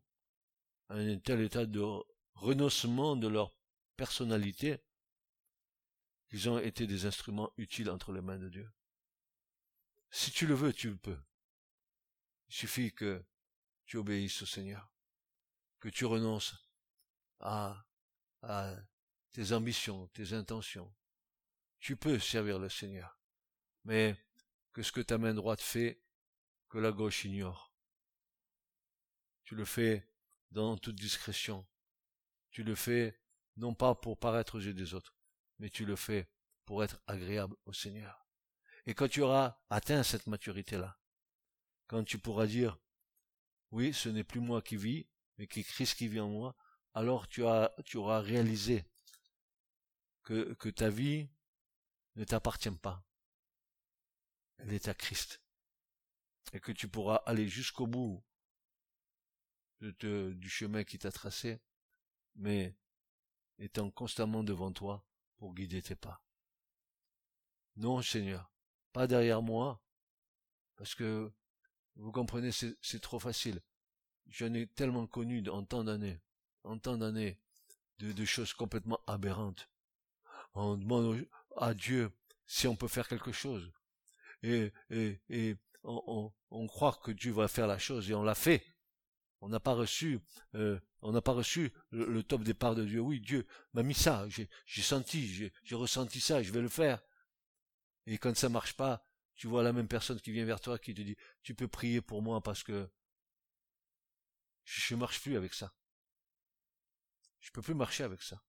[0.90, 1.82] un tel état de
[2.34, 3.54] renoncement de leur
[3.96, 4.78] personnalité,
[6.30, 8.70] qu'ils ont été des instruments utiles entre les mains de Dieu.
[10.10, 11.20] Si tu le veux, tu le peux.
[12.50, 13.24] Il suffit que
[13.86, 14.92] tu obéisses au Seigneur,
[15.80, 16.56] que tu renonces
[17.40, 17.86] à,
[18.42, 18.76] à
[19.32, 20.94] tes ambitions, tes intentions.
[21.80, 23.20] Tu peux servir le Seigneur,
[23.84, 24.18] mais
[24.74, 26.02] que ce que ta main droite fait,
[26.70, 27.74] que la gauche ignore.
[29.44, 30.08] Tu le fais
[30.52, 31.66] dans toute discrétion.
[32.52, 33.20] Tu le fais
[33.56, 35.16] non pas pour paraître aux yeux des autres,
[35.60, 36.30] mais tu le fais
[36.66, 38.27] pour être agréable au Seigneur.
[38.88, 40.98] Et quand tu auras atteint cette maturité-là,
[41.88, 42.80] quand tu pourras dire,
[43.72, 45.06] oui, ce n'est plus moi qui vis,
[45.38, 46.56] mais qui Christ qui vit en moi,
[46.94, 48.86] alors tu, as, tu auras réalisé
[50.24, 51.30] que, ta vie
[52.16, 53.06] ne t'appartient pas.
[54.58, 55.42] Elle est à Christ.
[56.54, 58.24] Et que tu pourras aller jusqu'au bout
[59.82, 61.60] du chemin qui t'a tracé,
[62.36, 62.74] mais
[63.60, 66.24] étant constamment devant toi pour guider tes pas.
[67.76, 68.50] Non, Seigneur,
[68.98, 69.80] pas derrière moi,
[70.76, 71.32] parce que,
[71.98, 73.62] vous comprenez, c'est trop facile.
[74.26, 76.20] J'en ai tellement connu en tant d'années,
[76.64, 77.40] en tant d'années,
[78.00, 79.70] de, choses complètement aberrantes.
[80.56, 81.28] On demande
[81.58, 82.12] à Dieu
[82.48, 83.72] si on peut faire quelque chose.
[84.42, 84.74] Et,
[85.84, 88.66] on, croit que Dieu va faire la chose et on l'a fait.
[89.42, 90.20] On n'a pas reçu,
[90.56, 93.00] euh, on n'a pas reçu le, top départ de Dieu.
[93.00, 97.00] Oui, Dieu m'a mis ça, j'ai senti, j'ai ressenti ça, je vais le faire.
[98.08, 99.06] Et quand ça marche pas,
[99.36, 102.02] tu vois la même personne qui vient vers toi qui te dit, tu peux prier
[102.02, 102.90] pour moi parce que
[104.64, 105.76] je, ne marche plus avec ça.
[107.42, 108.42] Je peux plus marcher avec ça.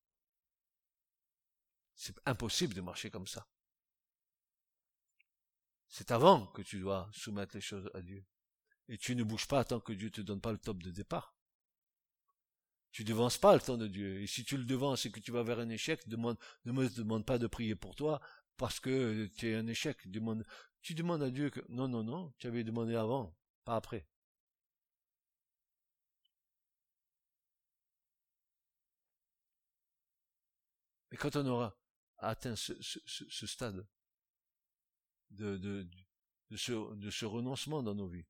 [1.94, 3.48] C'est impossible de marcher comme ça.
[5.88, 8.24] C'est avant que tu dois soumettre les choses à Dieu.
[8.88, 11.34] Et tu ne bouges pas tant que Dieu te donne pas le top de départ.
[12.92, 14.22] Tu devances pas le temps de Dieu.
[14.22, 16.88] Et si tu le devances et que tu vas vers un échec, demande, ne me
[16.88, 18.20] demande pas de prier pour toi
[18.58, 19.96] parce que tu es un échec.
[20.82, 23.34] Tu demandes à Dieu que, non, non, non, tu avais demandé avant,
[23.64, 24.06] pas après.
[31.10, 31.78] Mais quand on aura
[32.18, 32.74] atteint ce,
[33.46, 33.86] stade
[35.30, 35.88] de
[36.60, 38.26] ce renoncement dans nos vies,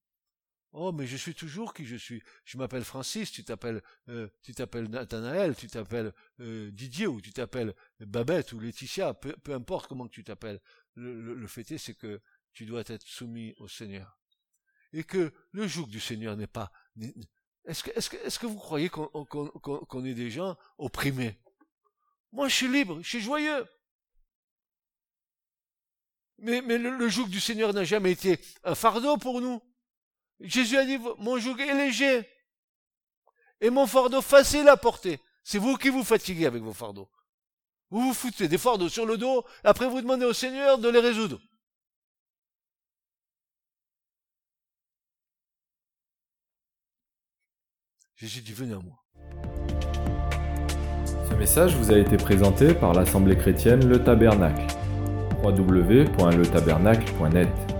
[0.72, 2.22] Oh, mais je suis toujours qui je suis.
[2.44, 7.32] Je m'appelle Francis, tu t'appelles, euh, tu t'appelles Nathanaël, tu t'appelles euh, Didier ou tu
[7.32, 10.60] t'appelles Babette ou Laetitia, peu, importe comment tu t'appelles.
[10.94, 12.20] Le, fait est, c'est que
[12.52, 14.18] tu dois être soumis au Seigneur.
[14.92, 16.70] Et que le joug du Seigneur n'est pas...
[17.64, 21.38] Est-ce que, est-ce que, est-ce que vous croyez qu'on, qu'on, est des gens opprimés?
[22.32, 23.66] Moi, je suis libre, je suis joyeux.
[26.38, 29.62] Mais, mais le, le joug du Seigneur n'a jamais été un fardeau pour nous.
[30.40, 32.28] Jésus a dit, mon joug est léger
[33.60, 35.20] et mon fardeau facile à porter.
[35.42, 37.10] C'est vous qui vous fatiguez avec vos fardeaux.
[37.90, 41.00] Vous vous foutez des fardeaux sur le dos, après vous demandez au Seigneur de les
[41.00, 41.40] résoudre.
[48.16, 49.04] Jésus dit, venez à moi.
[51.30, 54.66] Ce message vous a été présenté par l'Assemblée chrétienne Le Tabernacle.
[55.42, 57.77] www.letabernacle.net